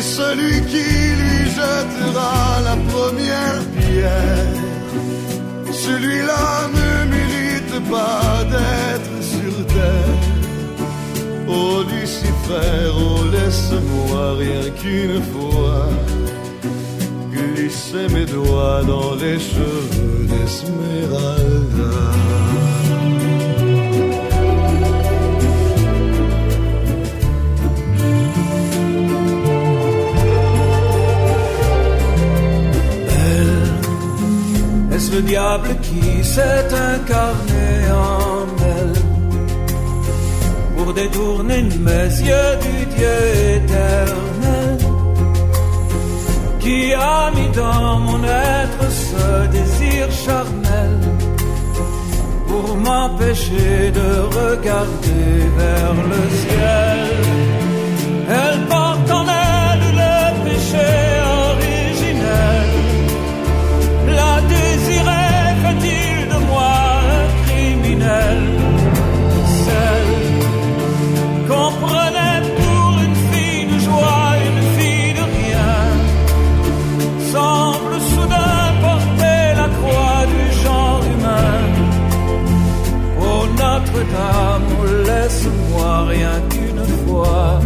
Celui 0.00 0.62
qui 0.62 0.88
lui 1.20 1.50
jettera 1.50 2.60
la 2.64 2.76
première 2.90 3.60
pierre, 3.76 4.46
celui-là 5.70 6.68
ne 6.78 6.90
mérite 7.10 7.90
pas 7.90 8.44
d'être 8.44 9.16
sur 9.22 9.66
terre. 9.66 10.18
Oh 11.46 11.82
Lucifer, 11.82 12.90
oh 12.94 13.24
laisse-moi 13.30 14.36
rien 14.38 14.70
qu'une 14.80 15.22
fois 15.32 15.88
glisser 17.30 18.08
mes 18.14 18.24
doigts 18.24 18.82
dans 18.84 19.14
les 19.16 19.38
cheveux 19.38 20.26
d'Esmeralda. 20.30 21.60
Le 35.12 35.22
diable 35.22 35.70
qui 35.82 36.24
s'est 36.24 36.68
incarné 36.92 37.68
en 37.92 38.46
elle 38.76 38.98
pour 40.76 40.94
détourner 40.94 41.62
mes 41.62 42.08
yeux 42.28 42.52
du 42.66 42.76
Dieu 42.94 43.18
éternel 43.56 44.78
qui 46.60 46.92
a 46.92 47.30
mis 47.36 47.50
dans 47.54 47.98
mon 47.98 48.22
être 48.24 48.84
ce 48.90 49.46
désir 49.56 50.10
charnel 50.24 50.98
pour 52.46 52.76
m'empêcher 52.76 53.90
de 54.00 54.08
regarder 54.38 55.26
vers 55.58 55.94
le 56.12 56.22
ciel. 56.42 57.10
Elle 58.28 58.60
Oh, 84.12 84.84
laisse-moi 85.06 86.04
rien 86.06 86.40
qu'une 86.50 86.84
fois 87.06 87.60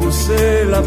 pousser 0.00 0.64
la 0.70 0.82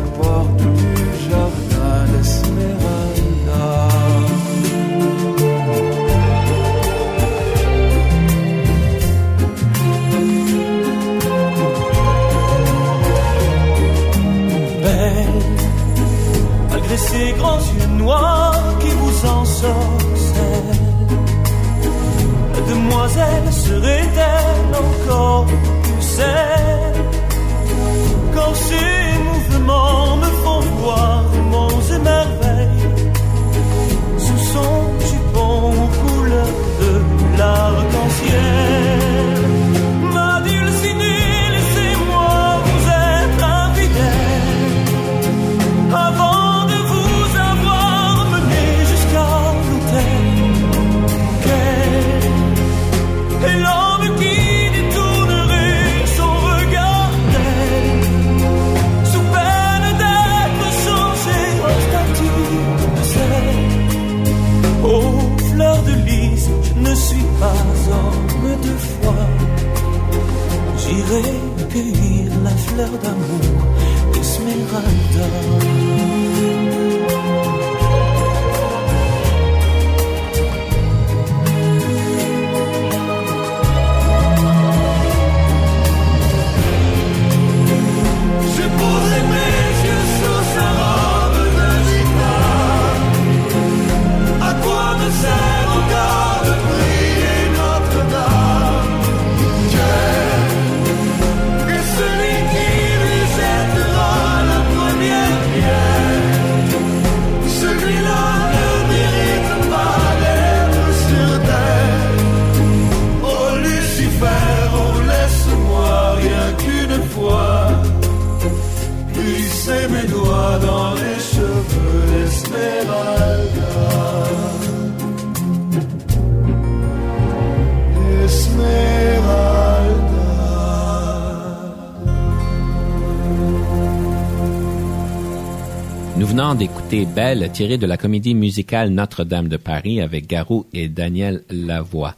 Belle, 137.06 137.50
tirée 137.52 137.77
de 137.77 137.85
la 137.85 137.98
comédie 137.98 138.33
musicale 138.35 138.89
Notre-Dame 138.89 139.48
de 139.48 139.58
Paris 139.58 140.02
avec 140.02 140.27
Garou 140.27 140.65
et 140.73 140.87
Daniel 140.87 141.43
Lavoie. 141.50 142.15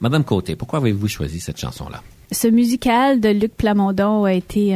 Madame 0.00 0.24
Côté, 0.24 0.56
pourquoi 0.56 0.80
avez-vous 0.80 1.08
choisi 1.08 1.40
cette 1.40 1.58
chanson-là? 1.60 2.02
Ce 2.32 2.48
musical 2.48 3.20
de 3.20 3.28
Luc 3.28 3.52
Plamondon 3.56 4.24
a 4.24 4.32
été 4.32 4.74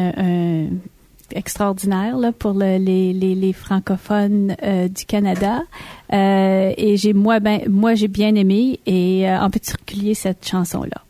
extraordinaire 1.35 2.17
pour 2.39 2.53
le- 2.53 2.79
les, 2.79 3.53
francophones 3.53 4.57
euh, 4.63 4.89
du 4.89 5.05
Canada. 5.07 5.63
Euh, 6.13 6.73
et 6.77 6.97
j'ai 6.97 7.13
moi 7.13 7.41
ben 7.41 7.61
moi 7.69 7.95
j'ai 7.95 8.09
bien 8.09 8.35
aimé 8.37 8.79
et 8.87 9.29
euh, 9.29 9.41
en 9.41 9.51
particulier 9.51 10.15
cette 10.15 10.47
chanson 10.47 10.83
là. 10.83 11.03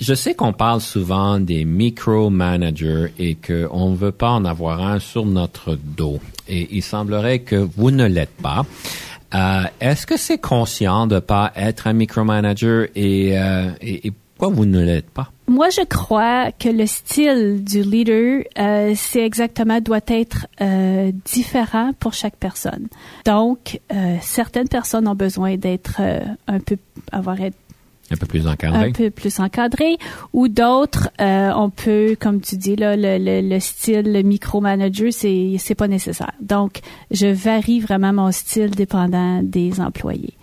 Je 0.00 0.14
sais 0.14 0.34
qu'on 0.34 0.52
parle 0.52 0.80
souvent 0.80 1.40
des 1.40 1.64
micro-managers 1.64 3.12
et 3.18 3.34
qu'on 3.34 3.90
ne 3.90 3.96
veut 3.96 4.12
pas 4.12 4.30
en 4.30 4.44
avoir 4.44 4.80
un 4.80 5.00
sur 5.00 5.26
notre 5.26 5.74
dos. 5.74 6.20
Et 6.48 6.68
il 6.70 6.82
semblerait 6.82 7.40
que 7.40 7.56
vous 7.56 7.90
ne 7.90 8.06
l'êtes 8.06 8.36
pas. 8.40 8.64
Euh, 9.34 9.64
Est-ce 9.80 10.06
que 10.06 10.16
c'est 10.16 10.38
conscient 10.38 11.06
de 11.08 11.18
pas 11.18 11.52
être 11.56 11.88
un 11.88 11.94
micromanager 11.94 12.86
et, 12.94 13.36
euh, 13.38 13.70
et 13.80 14.12
Pourquoi 14.36 14.54
vous 14.54 14.66
ne 14.66 14.82
l'êtes 14.84 15.10
pas? 15.10 15.32
Moi, 15.48 15.68
je 15.70 15.84
crois 15.84 16.52
que 16.52 16.68
le 16.68 16.86
style 16.86 17.64
du 17.64 17.82
leader, 17.82 18.44
euh, 18.56 18.92
c'est 18.94 19.24
exactement 19.24 19.80
doit 19.80 19.98
être 20.06 20.46
euh, 20.60 21.10
différent 21.24 21.90
pour 21.98 22.12
chaque 22.12 22.36
personne. 22.36 22.86
Donc, 23.26 23.80
euh, 23.92 24.16
certaines 24.20 24.68
personnes 24.68 25.08
ont 25.08 25.16
besoin 25.16 25.56
d'être 25.56 25.96
euh, 25.98 26.20
un 26.46 26.60
peu 26.60 26.76
avoir 27.10 27.40
être 27.40 27.56
Un 28.10 28.16
peu 28.16 28.26
plus 28.26 28.46
encadré. 28.46 28.88
un 28.88 28.92
peu 28.92 29.10
plus 29.10 29.38
encadré, 29.38 29.98
ou 30.32 30.48
d'autres, 30.48 31.10
euh, 31.20 31.52
on 31.54 31.68
peut, 31.70 32.16
comme 32.18 32.40
tu 32.40 32.56
dis 32.56 32.74
là, 32.74 32.96
le, 32.96 33.18
le, 33.18 33.46
le 33.46 33.60
style 33.60 34.12
le 34.12 34.22
micromanager, 34.22 35.12
c'est 35.12 35.56
c'est 35.58 35.74
pas 35.74 35.88
nécessaire. 35.88 36.32
Donc, 36.40 36.80
je 37.10 37.26
varie 37.26 37.80
vraiment 37.80 38.12
mon 38.12 38.32
style 38.32 38.70
dépendant 38.70 39.42
des 39.42 39.80
employés. 39.80 40.34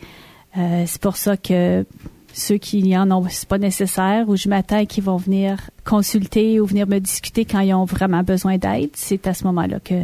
Euh, 0.58 0.84
c'est 0.86 1.02
pour 1.02 1.18
ça 1.18 1.38
que 1.38 1.86
ceux 2.34 2.58
qui 2.58 2.96
en 2.98 3.10
ont, 3.12 3.26
c'est 3.30 3.48
pas 3.48 3.58
nécessaire, 3.58 4.28
ou 4.28 4.36
je 4.36 4.50
m'attends 4.50 4.86
qu'ils 4.86 5.04
vont 5.04 5.18
venir 5.18 5.70
consulter 5.86 6.60
ou 6.60 6.66
venir 6.66 6.86
me 6.86 7.00
discuter 7.00 7.46
quand 7.46 7.62
ils 7.62 7.74
ont 7.74 7.86
vraiment 7.86 8.24
besoin 8.24 8.58
d'aide. 8.58 8.90
C'est 8.94 9.26
à 9.26 9.34
ce 9.34 9.44
moment-là 9.46 9.80
que 9.80 10.04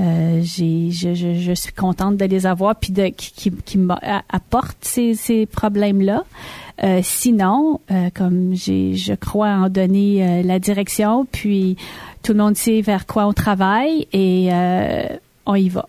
euh, 0.00 0.40
j'ai, 0.42 0.90
je, 0.90 1.14
je, 1.14 1.34
je 1.34 1.52
suis 1.52 1.72
contente 1.72 2.16
de 2.16 2.24
les 2.24 2.46
avoir 2.46 2.74
puis 2.76 2.92
de 2.92 3.06
qui, 3.08 3.32
qui, 3.32 3.50
qui 3.50 3.78
m'apportent 3.78 4.84
ces, 4.84 5.14
ces 5.14 5.46
problèmes-là. 5.46 6.24
Euh, 6.82 7.00
sinon, 7.02 7.80
euh, 7.90 8.10
comme 8.12 8.54
j'ai, 8.54 8.94
je 8.94 9.14
crois 9.14 9.50
en 9.50 9.68
donner 9.68 10.26
euh, 10.26 10.42
la 10.42 10.58
direction, 10.58 11.24
puis 11.30 11.76
tout 12.24 12.32
le 12.32 12.38
monde 12.38 12.56
sait 12.56 12.80
vers 12.80 13.06
quoi 13.06 13.26
on 13.26 13.32
travaille 13.32 14.08
et 14.12 14.48
euh, 14.52 15.06
on 15.46 15.54
y 15.54 15.68
va. 15.68 15.88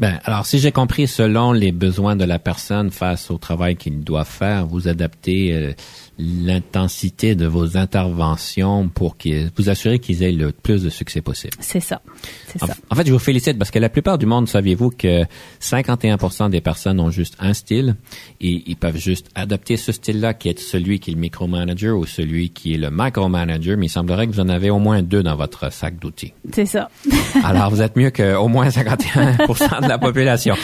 Ben, 0.00 0.18
alors, 0.24 0.46
si 0.46 0.58
j'ai 0.58 0.72
compris, 0.72 1.06
selon 1.06 1.52
les 1.52 1.70
besoins 1.70 2.16
de 2.16 2.24
la 2.24 2.38
personne 2.38 2.90
face 2.90 3.30
au 3.30 3.38
travail 3.38 3.76
qu'il 3.76 4.02
doit 4.02 4.24
faire, 4.24 4.66
vous 4.66 4.88
adaptez 4.88 5.74
l'intensité 6.18 7.34
de 7.34 7.46
vos 7.46 7.76
interventions 7.76 8.88
pour 8.88 9.16
qu'ils, 9.16 9.50
vous 9.56 9.68
assurer 9.70 9.98
qu'ils 9.98 10.22
aient 10.22 10.32
le 10.32 10.52
plus 10.52 10.82
de 10.82 10.90
succès 10.90 11.20
possible. 11.20 11.54
C'est 11.60 11.80
ça. 11.80 12.00
C'est 12.46 12.62
En, 12.62 12.66
ça. 12.66 12.74
en 12.90 12.94
fait, 12.94 13.06
je 13.06 13.12
vous 13.12 13.18
félicite 13.18 13.58
parce 13.58 13.70
que 13.70 13.78
la 13.78 13.88
plupart 13.88 14.18
du 14.18 14.26
monde, 14.26 14.48
saviez-vous 14.48 14.90
que 14.90 15.24
51% 15.60 16.50
des 16.50 16.60
personnes 16.60 17.00
ont 17.00 17.10
juste 17.10 17.34
un 17.40 17.52
style 17.54 17.96
et 18.40 18.62
ils 18.66 18.76
peuvent 18.76 18.96
juste 18.96 19.26
adopter 19.34 19.76
ce 19.76 19.92
style-là 19.92 20.34
qui 20.34 20.48
est 20.48 20.58
celui 20.58 21.00
qui 21.00 21.10
est 21.10 21.14
le 21.14 21.20
micromanager 21.20 21.96
ou 21.98 22.06
celui 22.06 22.50
qui 22.50 22.74
est 22.74 22.78
le 22.78 22.90
micromanager, 22.90 23.76
mais 23.76 23.86
il 23.86 23.90
semblerait 23.90 24.26
que 24.26 24.32
vous 24.32 24.40
en 24.40 24.48
avez 24.48 24.70
au 24.70 24.78
moins 24.78 25.02
deux 25.02 25.22
dans 25.22 25.36
votre 25.36 25.72
sac 25.72 25.98
d'outils. 25.98 26.32
C'est 26.52 26.66
ça. 26.66 26.90
Alors, 27.44 27.70
vous 27.70 27.82
êtes 27.82 27.96
mieux 27.96 28.10
qu'au 28.10 28.48
moins 28.48 28.68
51% 28.68 29.82
de 29.82 29.88
la 29.88 29.98
population. 29.98 30.54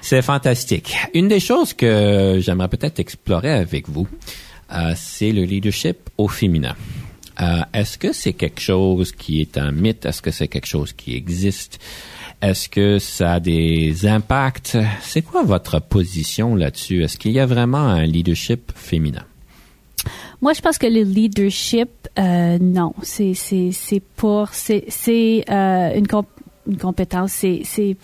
C'est 0.00 0.22
fantastique. 0.22 0.94
Une 1.14 1.28
des 1.28 1.40
choses 1.40 1.72
que 1.72 2.38
j'aimerais 2.40 2.68
peut-être 2.68 3.00
explorer 3.00 3.52
avec 3.52 3.88
vous, 3.88 4.06
c'est 4.96 5.32
le 5.32 5.42
leadership 5.44 5.96
au 6.18 6.28
féminin. 6.28 6.74
Euh, 7.40 7.60
Est-ce 7.72 7.98
que 7.98 8.12
c'est 8.12 8.32
quelque 8.32 8.60
chose 8.60 9.12
qui 9.12 9.40
est 9.40 9.58
un 9.58 9.72
mythe? 9.72 10.06
Est-ce 10.06 10.22
que 10.22 10.30
c'est 10.30 10.48
quelque 10.48 10.68
chose 10.68 10.92
qui 10.92 11.16
existe? 11.16 11.80
Est-ce 12.40 12.68
que 12.68 12.98
ça 12.98 13.34
a 13.34 13.40
des 13.40 14.06
impacts? 14.06 14.76
C'est 15.02 15.22
quoi 15.22 15.42
votre 15.42 15.80
position 15.80 16.54
là-dessus? 16.54 17.02
Est-ce 17.02 17.18
qu'il 17.18 17.32
y 17.32 17.40
a 17.40 17.46
vraiment 17.46 17.78
un 17.78 18.04
leadership 18.04 18.70
féminin? 18.74 19.24
Moi, 20.42 20.52
je 20.52 20.60
pense 20.60 20.76
que 20.78 20.86
le 20.86 21.02
leadership, 21.02 21.88
euh, 22.18 22.58
non, 22.60 22.92
c'est 23.02 23.32
c'est 23.34 23.70
c'est 23.72 24.02
pour 24.16 24.50
c'est 24.52 24.84
c'est 24.88 25.44
euh, 25.50 25.94
une 25.96 26.06
comp- 26.06 26.28
une 26.66 26.76
compétence, 26.76 27.32
c'est 27.32 27.62
c'est 27.64 27.96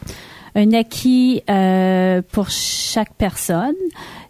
un 0.54 0.72
acquis 0.72 1.42
euh, 1.48 2.22
pour 2.32 2.50
chaque 2.50 3.14
personne. 3.14 3.74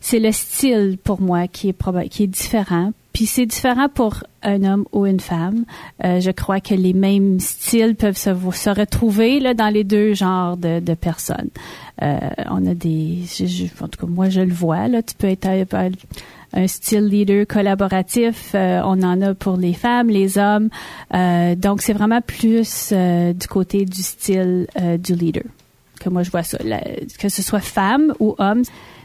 C'est 0.00 0.18
le 0.20 0.32
style 0.32 0.98
pour 1.02 1.20
moi 1.20 1.46
qui 1.48 1.68
est 1.70 2.08
qui 2.10 2.22
est 2.24 2.26
différent. 2.26 2.92
Puis 3.12 3.26
c'est 3.26 3.44
différent 3.44 3.88
pour 3.92 4.22
un 4.42 4.62
homme 4.62 4.84
ou 4.92 5.04
une 5.04 5.18
femme. 5.20 5.64
Euh, 6.04 6.20
je 6.20 6.30
crois 6.30 6.60
que 6.60 6.74
les 6.74 6.92
mêmes 6.92 7.40
styles 7.40 7.96
peuvent 7.96 8.16
se, 8.16 8.30
se 8.52 8.70
retrouver 8.70 9.40
là, 9.40 9.52
dans 9.52 9.68
les 9.68 9.82
deux 9.82 10.14
genres 10.14 10.56
de, 10.56 10.78
de 10.78 10.94
personnes. 10.94 11.50
Euh, 12.02 12.18
on 12.48 12.64
a 12.66 12.74
des, 12.74 13.18
je- 13.26 13.46
je- 13.46 13.64
en 13.84 13.88
tout 13.88 14.00
cas 14.00 14.06
moi 14.06 14.28
je 14.30 14.40
le 14.40 14.52
vois 14.54 14.86
là. 14.88 15.02
Tu 15.02 15.14
peux 15.16 15.26
être 15.26 15.46
un, 15.74 15.90
un 16.52 16.66
style 16.68 17.06
leader 17.08 17.46
collaboratif. 17.46 18.52
euh, 18.54 18.80
on 18.84 19.02
en 19.02 19.20
a 19.22 19.34
pour 19.34 19.56
les 19.56 19.74
femmes, 19.74 20.08
les 20.08 20.38
hommes. 20.38 20.70
Euh, 21.12 21.56
donc 21.56 21.82
c'est 21.82 21.92
vraiment 21.92 22.20
plus 22.20 22.90
euh, 22.92 23.32
du 23.32 23.48
côté 23.48 23.84
du 23.84 24.02
style 24.02 24.66
euh, 24.80 24.96
du 24.96 25.14
leader 25.14 25.42
que 26.00 26.08
moi 26.08 26.22
je 26.24 26.30
vois 26.30 26.42
ça. 26.42 26.58
La- 26.64 26.82
que 27.18 27.28
ce 27.28 27.42
soit 27.42 27.60
femme 27.60 28.14
ou 28.18 28.34
homme, 28.38 28.62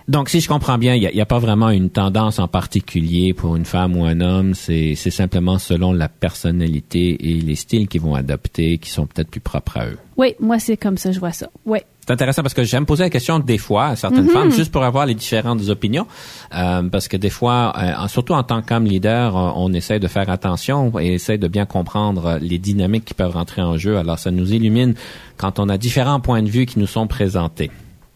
Donc, 0.07 0.29
si 0.29 0.39
je 0.39 0.47
comprends 0.47 0.77
bien, 0.77 0.93
il 0.93 1.01
n'y 1.01 1.21
a, 1.21 1.25
pas 1.25 1.39
vraiment 1.39 1.71
une 1.71 1.89
tendance 1.89 2.37
en 2.37 2.47
particulier 2.47 3.33
pour 3.33 3.55
une 3.55 3.65
femme 3.65 3.97
ou 3.97 4.05
un 4.05 4.21
homme. 4.21 4.53
C'est 4.53 4.93
c'est 4.95 5.09
simplement 5.09 5.57
selon 5.57 5.93
la 5.93 6.09
personnalité 6.09 7.29
et 7.29 7.41
les 7.41 7.55
styles 7.55 7.87
qu'ils 7.87 8.01
vont 8.01 8.13
adopter 8.13 8.77
qui 8.77 8.91
sont 8.91 9.07
peut-être 9.07 9.31
plus 9.31 9.41
propres 9.41 9.77
à 9.77 9.87
eux. 9.87 9.97
oui, 10.17 10.35
moi 10.39 10.59
c'est 10.59 10.77
comme 10.77 10.97
ça 10.97 11.11
je 11.11 11.19
vois 11.19 11.31
ça. 11.31 11.49
Oui. 11.65 11.79
C'est 12.05 12.13
intéressant 12.13 12.43
parce 12.43 12.53
que 12.53 12.63
j'aime 12.63 12.85
poser 12.85 13.03
la 13.03 13.09
question 13.09 13.39
des 13.39 13.57
fois 13.57 13.87
à 13.87 13.95
certaines 13.95 14.29
femmes, 14.29 14.51
juste 14.51 14.71
pour 14.71 14.83
avoir 14.83 15.07
les 15.07 15.15
différentes 15.15 15.69
opinions. 15.69 16.05
Euh, 16.53 16.83
parce 16.83 17.07
que 17.07 17.17
des 17.17 17.31
fois, 17.31 17.73
euh, 17.75 18.07
surtout 18.07 18.33
en 18.33 18.43
tant 18.43 18.61
qu'homme 18.61 18.85
leader, 18.85 19.33
on, 19.33 19.65
on 19.65 19.73
essaie 19.73 19.99
de 19.99 20.07
faire 20.07 20.29
attention 20.29 20.99
et 20.99 21.15
essaie 21.15 21.39
de 21.39 21.47
bien 21.47 21.65
comprendre 21.65 22.37
les 22.39 22.59
dynamiques 22.59 23.05
qui 23.05 23.15
peuvent 23.15 23.33
rentrer 23.33 23.63
en 23.63 23.77
jeu. 23.77 23.97
Alors, 23.97 24.19
ça 24.19 24.29
nous 24.29 24.53
illumine 24.53 24.93
quand 25.37 25.57
on 25.57 25.67
a 25.67 25.79
différents 25.79 26.19
points 26.19 26.43
de 26.43 26.49
vue 26.49 26.67
qui 26.67 26.77
nous 26.77 26.85
sont 26.85 27.07
présentés. 27.07 27.71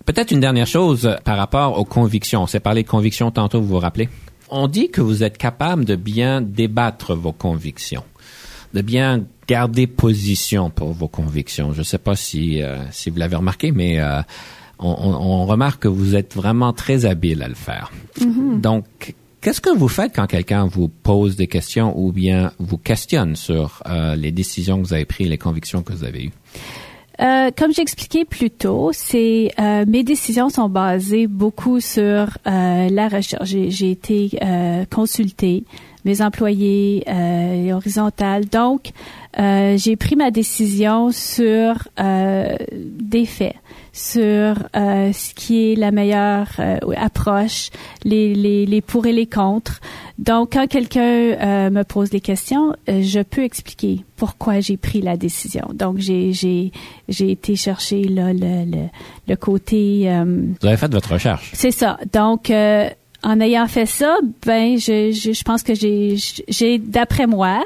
Peut-être 0.10 0.32
une 0.32 0.40
dernière 0.40 0.66
chose 0.66 1.06
euh, 1.06 1.18
par 1.24 1.38
rapport 1.38 1.78
aux 1.78 1.86
convictions. 1.86 2.42
On 2.42 2.48
s'est 2.48 2.60
parlé 2.60 2.82
de 2.82 2.88
convictions 2.88 3.30
tantôt, 3.30 3.62
vous 3.62 3.68
vous 3.68 3.78
rappelez? 3.78 4.10
On 4.50 4.68
dit 4.68 4.90
que 4.90 5.02
vous 5.02 5.22
êtes 5.22 5.38
capable 5.38 5.86
de 5.86 5.96
bien 5.96 6.42
débattre 6.42 7.14
vos 7.14 7.32
convictions, 7.32 8.04
de 8.74 8.82
bien 8.82 9.24
garder 9.48 9.86
position 9.86 10.72
pour 10.72 10.94
vos 10.94 11.08
convictions. 11.08 11.74
Je 11.74 11.80
ne 11.80 11.84
sais 11.84 12.00
pas 12.00 12.16
si, 12.16 12.64
euh, 12.64 12.80
si 12.90 13.12
vous 13.12 13.18
l'avez 13.20 13.36
remarqué, 13.36 13.72
mais 13.72 14.00
euh, 14.00 14.20
on, 14.80 14.90
on- 14.90 15.46
remarque 15.46 15.84
que 15.84 15.88
vous 15.88 16.16
êtes 16.16 16.36
vraiment 16.36 16.74
très 16.74 17.06
habile 17.06 17.44
à 17.44 17.48
le 17.48 17.54
faire. 17.54 17.92
Donc, 18.64 19.14
qu'est-ce 19.42 19.62
que 19.62 19.78
vous 19.78 19.90
faites 19.90 20.16
quand 20.16 20.26
quelqu'un 20.26 20.66
vous 20.66 20.88
pose 20.88 21.36
des 21.36 21.46
questions 21.46 21.94
ou 21.96 22.12
bien 22.12 22.52
vous 22.58 22.80
questionne 22.80 23.36
sur 23.36 23.84
euh, 23.86 24.16
les 24.16 24.32
décisions 24.32 24.82
que 24.82 24.88
vous 24.88 24.94
avez 24.96 25.06
prises, 25.06 25.30
les 25.30 25.38
convictions 25.38 25.84
que 25.84 25.94
vous 25.94 26.04
avez 26.04 26.24
eues? 26.24 26.34
Euh, 27.22 27.52
comme 27.58 27.74
j'expliquais 27.74 28.24
plus 28.24 28.50
tôt, 28.50 28.92
c'est 28.94 29.52
euh, 29.60 29.84
mes 29.86 30.04
décisions 30.04 30.50
sont 30.50 30.70
basées 30.70 31.28
beaucoup 31.28 31.82
sur 31.82 32.38
euh, 32.48 32.90
la 32.90 33.10
recherche. 33.10 33.50
J'ai, 33.50 33.92
été 33.92 34.40
euh, 34.42 34.86
consultée, 34.90 35.66
mes 36.06 36.22
employés 36.22 37.04
euh, 37.08 37.72
horizontales. 37.72 38.46
Donc, 38.46 38.92
euh, 39.38 39.78
j'ai 39.78 39.96
pris 39.96 40.16
ma 40.16 40.32
décision 40.32 41.12
sur 41.12 41.76
euh, 42.00 42.56
des 42.72 43.26
faits, 43.26 43.56
sur 43.94 44.56
euh, 44.76 45.12
ce 45.14 45.34
qui 45.36 45.72
est 45.72 45.76
la 45.76 45.92
meilleure 45.92 46.48
euh, 46.60 46.78
approche, 46.98 47.70
les, 48.04 48.34
les, 48.34 48.66
les 48.66 48.82
pour 48.82 49.06
et 49.06 49.14
les 49.14 49.28
contre. 49.28 49.82
Donc, 50.18 50.54
quand 50.54 50.68
quelqu'un 50.68 51.02
euh, 51.02 51.70
me 51.70 51.84
pose 51.84 52.10
des 52.10 52.20
questions, 52.22 52.74
je 52.88 53.22
peux 53.22 53.44
expliquer 53.44 54.04
pourquoi 54.18 54.60
j'ai 54.60 54.76
pris 54.78 55.02
la 55.02 55.16
décision. 55.16 55.70
Donc, 55.74 56.00
j'ai 56.00 56.34
j'ai 56.34 56.72
j'ai 57.08 57.32
été 57.32 57.56
chercher 57.56 58.04
là, 58.04 58.34
le, 58.34 58.66
le, 58.66 58.88
le 59.28 59.36
côté... 59.36 60.10
euh, 60.10 60.26
Vous 60.60 60.68
avez 60.68 60.76
fait 60.78 60.92
votre 60.92 61.14
recherche. 61.14 61.52
c'est 61.54 61.72
ça. 61.72 61.98
Donc, 62.12 62.50
euh, 62.50 62.90
en 63.24 63.40
ayant 63.42 63.68
fait 63.68 63.86
ça, 63.86 64.18
ben, 64.46 64.78
je, 64.78 65.12
je, 65.12 65.34
je 65.34 65.44
pense 65.44 65.62
que 65.64 65.76
j'ai, 65.76 66.16
j'ai 66.48 66.78
d'après 66.80 67.28
moi, 67.28 67.64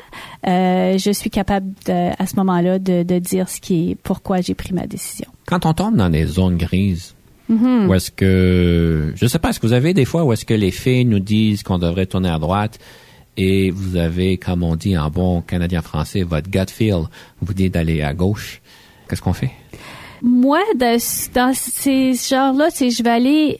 euh, 0.48 0.98
je 0.98 1.12
suis 1.12 1.30
capable 1.30 1.68
de, 1.86 2.10
à 2.22 2.26
ce 2.26 2.36
moment-là 2.38 2.80
de, 2.80 3.04
de 3.04 3.20
dire 3.20 3.48
ce 3.50 3.62
qui 3.62 3.92
est, 3.92 3.96
pourquoi 3.96 4.42
j'ai 4.42 4.54
pris 4.56 4.74
ma 4.74 4.88
décision. 4.88 5.28
Quand 5.46 5.66
on 5.66 5.74
tombe 5.74 5.96
dans 5.96 6.10
des 6.10 6.26
zones 6.26 6.58
grises, 6.58 7.14
Mhm. 7.50 7.90
où 7.90 7.94
est-ce 7.94 8.10
que, 8.10 9.12
je 9.18 9.28
sais 9.28 9.38
pas, 9.38 9.50
est-ce 9.50 9.60
que 9.60 9.68
vous 9.68 9.74
avez 9.74 9.94
des 9.94 10.06
fois 10.06 10.24
où 10.24 10.32
est-ce 10.32 10.46
que 10.46 10.54
les 10.54 10.72
filles 10.72 11.04
nous 11.04 11.20
disent 11.20 11.62
qu'on 11.62 11.78
devrait 11.78 12.06
tourner 12.06 12.30
à 12.30 12.40
droite 12.40 12.80
et 13.36 13.70
vous 13.70 13.98
avez, 13.98 14.38
comme 14.38 14.64
on 14.64 14.78
dit 14.78 14.98
en 14.98 15.10
bon 15.10 15.42
canadien 15.42 15.82
français, 15.82 16.24
votre 16.24 16.50
gut 16.50 16.72
feel 16.72 17.02
vous 17.42 17.54
dit 17.54 17.70
d'aller 17.70 18.02
à 18.02 18.14
gauche. 18.14 18.62
Qu'est-ce 19.10 19.22
qu'on 19.22 19.34
fait? 19.34 19.52
Moi, 20.22 20.60
de- 20.76 21.34
dans 21.34 21.54
ces 21.54 22.14
genres-là, 22.14 22.70
c'est 22.74 22.90
je 22.92 23.04
vais 23.04 23.10
aller 23.10 23.60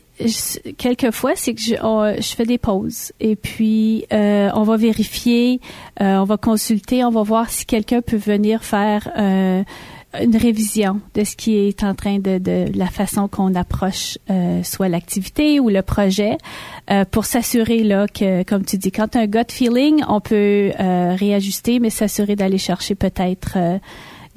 quelquefois, 0.78 1.34
c'est 1.36 1.54
que 1.54 1.62
je, 1.62 1.76
je 1.76 2.36
fais 2.36 2.46
des 2.46 2.58
pauses. 2.58 3.12
Et 3.20 3.36
puis 3.36 4.06
euh, 4.12 4.50
on 4.54 4.64
va 4.64 4.78
vérifier, 4.78 5.60
euh, 6.02 6.18
on 6.18 6.24
va 6.26 6.38
consulter, 6.38 7.04
on 7.04 7.12
va 7.12 7.24
voir 7.24 7.50
si 7.50 7.66
quelqu'un 7.66 8.02
peut 8.02 8.18
venir 8.18 8.64
faire 8.64 9.10
euh, 9.18 9.64
une 10.22 10.38
révision 10.38 11.02
de 11.16 11.24
ce 11.24 11.36
qui 11.36 11.56
est 11.56 11.84
en 11.84 11.96
train 11.96 12.20
de, 12.20 12.38
de 12.38 12.66
la 12.76 12.88
façon 12.88 13.28
qu'on 13.28 13.56
approche 13.56 14.18
euh, 14.30 14.62
soit 14.64 14.88
l'activité 14.88 15.60
ou 15.60 15.70
le 15.70 15.82
projet 15.82 16.38
euh, 16.92 17.04
pour 17.06 17.26
s'assurer 17.26 17.84
là 17.84 18.08
que 18.08 18.44
comme 18.44 18.64
tu 18.64 18.78
dis 18.78 18.92
quand 18.92 19.16
un 19.16 19.26
gut 19.26 19.52
feeling 19.52 20.04
on 20.08 20.22
peut 20.22 20.72
euh, 20.80 21.16
réajuster 21.18 21.80
mais 21.80 21.90
s'assurer 21.90 22.36
d'aller 22.36 22.60
chercher 22.60 22.96
peut-être 22.96 23.58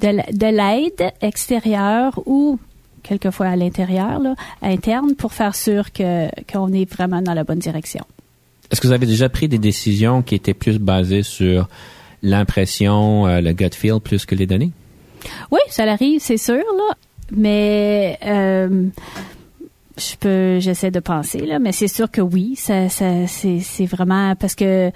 de 0.01 0.47
l'aide 0.47 1.11
extérieure 1.21 2.21
ou 2.25 2.59
quelquefois 3.07 3.47
à 3.47 3.55
l'intérieur 3.55 4.21
interne 4.61 5.15
pour 5.15 5.33
faire 5.33 5.55
sûr 5.55 5.91
que 5.91 6.27
qu'on 6.51 6.71
est 6.73 6.89
vraiment 6.91 7.21
dans 7.21 7.33
la 7.33 7.43
bonne 7.43 7.59
direction. 7.59 8.03
Est-ce 8.69 8.81
que 8.81 8.87
vous 8.87 8.93
avez 8.93 9.05
déjà 9.05 9.29
pris 9.29 9.47
des 9.47 9.59
décisions 9.59 10.21
qui 10.21 10.35
étaient 10.35 10.53
plus 10.53 10.77
basées 10.77 11.23
sur 11.23 11.69
l'impression, 12.21 13.27
euh, 13.27 13.39
le 13.39 13.53
gut 13.53 13.73
feel, 13.73 13.99
plus 14.01 14.25
que 14.25 14.35
les 14.35 14.45
données? 14.45 14.71
Oui, 15.51 15.59
ça 15.69 15.85
l'arrive, 15.85 16.19
c'est 16.21 16.37
sûr, 16.37 16.55
là. 16.55 16.95
Mais 17.31 18.17
euh, 18.25 18.87
je 19.97 20.15
peux, 20.17 20.59
j'essaie 20.59 20.91
de 20.91 20.99
penser, 20.99 21.39
là, 21.39 21.59
mais 21.59 21.71
c'est 21.71 21.87
sûr 21.87 22.09
que 22.09 22.21
oui, 22.21 22.55
ça, 22.55 22.89
c'est 22.89 23.85
vraiment 23.85 24.35
parce 24.35 24.55
que 24.55 24.91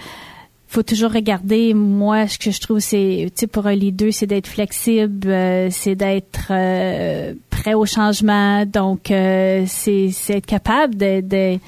faut 0.71 0.83
toujours 0.83 1.11
regarder. 1.11 1.73
Moi, 1.73 2.27
ce 2.27 2.37
que 2.39 2.51
je 2.51 2.59
trouve, 2.61 2.79
c'est, 2.79 3.27
tu 3.35 3.41
sais, 3.41 3.47
pour 3.47 3.67
un 3.67 3.75
leader, 3.75 4.13
c'est 4.13 4.25
d'être 4.25 4.47
flexible, 4.47 5.27
euh, 5.27 5.67
c'est 5.69 5.95
d'être 5.95 6.47
euh, 6.49 7.33
prêt 7.49 7.73
au 7.73 7.85
changement. 7.85 8.65
Donc, 8.65 9.11
euh, 9.11 9.65
c'est, 9.67 10.11
être 10.29 10.45
capable 10.45 10.95
de, 10.95 11.21
de 11.21 11.59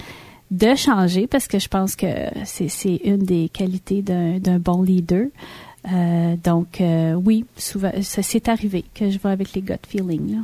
de 0.51 0.75
changer 0.75 1.25
parce 1.25 1.47
que 1.47 1.57
je 1.57 1.67
pense 1.67 1.95
que 1.95 2.05
c'est, 2.45 3.01
une 3.03 3.17
des 3.17 3.49
qualités 3.49 4.03
d'un, 4.03 4.59
bon 4.59 4.83
leader. 4.83 5.25
Euh, 5.91 6.35
donc, 6.41 6.79
euh, 6.79 7.13
oui, 7.13 7.43
souvent, 7.57 7.91
ça 8.01 8.21
s'est 8.21 8.47
arrivé 8.49 8.85
que 8.93 9.09
je 9.09 9.17
vais 9.17 9.29
avec 9.29 9.53
les 9.53 9.61
gut 9.61 9.73
feelings. 9.87 10.41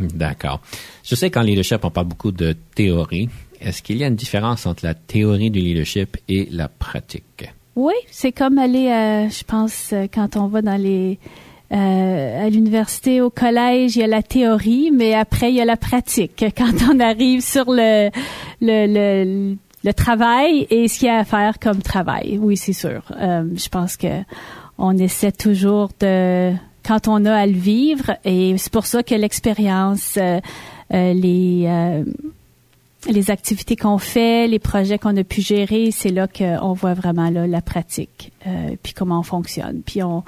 D'accord. 0.00 0.60
Je 1.04 1.14
sais 1.14 1.30
qu'en 1.30 1.42
leadership, 1.42 1.84
on 1.84 1.90
parle 1.90 2.08
beaucoup 2.08 2.32
de 2.32 2.56
théorie. 2.74 3.30
Est-ce 3.60 3.82
qu'il 3.82 3.98
y 3.98 4.04
a 4.04 4.08
une 4.08 4.16
différence 4.16 4.66
entre 4.66 4.84
la 4.84 4.94
théorie 4.94 5.50
du 5.50 5.60
leadership 5.60 6.18
et 6.28 6.48
la 6.50 6.68
pratique? 6.68 7.44
Oui, 7.74 7.94
c'est 8.10 8.32
comme 8.32 8.58
aller, 8.58 8.88
euh, 8.88 9.28
je 9.30 9.44
pense, 9.44 9.92
euh, 9.92 10.06
quand 10.12 10.36
on 10.36 10.46
va 10.46 10.60
dans 10.60 10.80
les 10.80 11.18
euh, 11.72 12.46
à 12.46 12.50
l'université, 12.50 13.22
au 13.22 13.30
collège, 13.30 13.96
il 13.96 14.00
y 14.00 14.02
a 14.02 14.06
la 14.06 14.22
théorie, 14.22 14.90
mais 14.92 15.14
après 15.14 15.50
il 15.50 15.54
y 15.54 15.60
a 15.60 15.64
la 15.64 15.78
pratique. 15.78 16.44
Quand 16.56 16.92
on 16.92 17.00
arrive 17.00 17.40
sur 17.40 17.64
le 17.70 18.10
le, 18.60 18.86
le, 18.86 19.56
le 19.82 19.94
travail 19.94 20.66
et 20.68 20.86
ce 20.88 20.98
qu'il 20.98 21.08
y 21.08 21.10
a 21.10 21.18
à 21.18 21.24
faire 21.24 21.58
comme 21.58 21.80
travail, 21.80 22.38
oui, 22.42 22.58
c'est 22.58 22.74
sûr. 22.74 23.02
Euh, 23.18 23.44
je 23.54 23.68
pense 23.68 23.96
que 23.96 24.22
on 24.76 24.98
essaie 24.98 25.32
toujours 25.32 25.88
de 25.98 26.52
quand 26.86 27.08
on 27.08 27.24
a 27.24 27.34
à 27.34 27.46
le 27.46 27.52
vivre 27.52 28.16
et 28.24 28.54
c'est 28.58 28.72
pour 28.72 28.84
ça 28.84 29.02
que 29.02 29.14
l'expérience, 29.14 30.16
euh, 30.18 30.40
euh, 30.92 31.14
les 31.14 31.66
les 33.08 33.30
activités 33.30 33.76
qu'on 33.76 33.98
fait, 33.98 34.46
les 34.46 34.58
projets 34.58 34.98
qu'on 34.98 35.16
a 35.16 35.24
pu 35.24 35.40
gérer, 35.40 35.90
c'est 35.90 36.10
là 36.10 36.28
qu'on 36.28 36.72
voit 36.72 36.94
vraiment 36.94 37.30
là, 37.30 37.46
la 37.46 37.60
pratique, 37.60 38.32
euh, 38.46 38.76
puis 38.82 38.92
comment 38.92 39.20
on 39.20 39.24
fonctionne, 39.24 39.82
puis 39.84 40.00
on, 40.02 40.22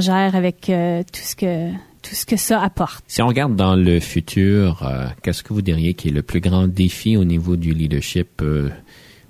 gère 0.00 0.34
avec 0.34 0.70
euh, 0.70 1.02
tout 1.02 1.22
ce 1.22 1.36
que 1.36 1.70
tout 2.02 2.14
ce 2.14 2.26
que 2.26 2.36
ça 2.36 2.62
apporte. 2.62 3.04
Si 3.06 3.22
on 3.22 3.28
regarde 3.28 3.56
dans 3.56 3.76
le 3.76 4.00
futur, 4.00 4.82
euh, 4.82 5.06
qu'est-ce 5.22 5.42
que 5.42 5.52
vous 5.52 5.62
diriez 5.62 5.94
qui 5.94 6.08
est 6.08 6.12
le 6.12 6.22
plus 6.22 6.40
grand 6.40 6.66
défi 6.66 7.16
au 7.16 7.24
niveau 7.24 7.56
du 7.56 7.72
leadership 7.72 8.40
euh, 8.42 8.70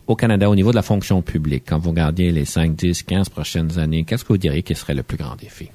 au 0.06 0.16
Canada, 0.16 0.48
au 0.48 0.54
niveau 0.54 0.70
de 0.70 0.76
la 0.76 0.82
fonction 0.82 1.22
publique? 1.22 1.64
Quand 1.66 1.78
vous 1.78 1.90
regardiez 1.90 2.30
les 2.32 2.44
5, 2.44 2.74
10, 2.76 3.02
15 3.02 3.28
prochaines 3.28 3.78
années, 3.78 4.04
qu'est-ce 4.04 4.24
que 4.24 4.32
vous 4.32 4.38
diriez 4.38 4.62
qui 4.62 4.74
serait 4.74 4.94
le 4.94 5.02
plus 5.02 5.16
grand 5.16 5.36
défi? 5.36 5.70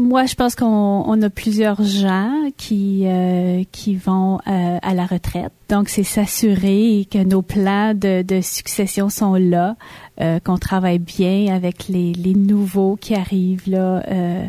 Moi, 0.00 0.24
je 0.24 0.34
pense 0.34 0.54
qu'on 0.54 1.04
on 1.06 1.20
a 1.20 1.28
plusieurs 1.28 1.82
gens 1.82 2.32
qui 2.56 3.02
euh, 3.04 3.64
qui 3.70 3.96
vont 3.96 4.38
euh, 4.46 4.78
à 4.80 4.94
la 4.94 5.04
retraite. 5.04 5.52
Donc, 5.68 5.90
c'est 5.90 6.04
s'assurer 6.04 7.06
que 7.10 7.18
nos 7.22 7.42
plans 7.42 7.92
de, 7.92 8.22
de 8.22 8.40
succession 8.40 9.10
sont 9.10 9.34
là, 9.34 9.76
euh, 10.22 10.40
qu'on 10.40 10.56
travaille 10.56 11.00
bien 11.00 11.54
avec 11.54 11.88
les, 11.88 12.14
les 12.14 12.32
nouveaux 12.32 12.96
qui 12.96 13.14
arrivent 13.14 13.68
là 13.68 14.02
euh, 14.08 14.46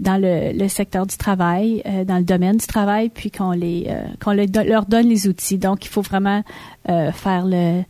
dans 0.00 0.16
le, 0.16 0.56
le 0.58 0.68
secteur 0.68 1.06
du 1.06 1.18
travail, 1.18 1.82
euh, 1.84 2.04
dans 2.04 2.16
le 2.16 2.24
domaine 2.24 2.56
du 2.56 2.66
travail, 2.66 3.10
puis 3.10 3.30
qu'on 3.30 3.50
les 3.50 3.84
euh, 3.88 4.06
qu'on 4.24 4.32
leur 4.32 4.86
donne 4.86 5.06
les 5.06 5.28
outils. 5.28 5.58
Donc, 5.58 5.84
il 5.84 5.88
faut 5.88 6.02
vraiment 6.02 6.42
euh, 6.88 7.12
faire 7.12 7.44
le 7.44 7.82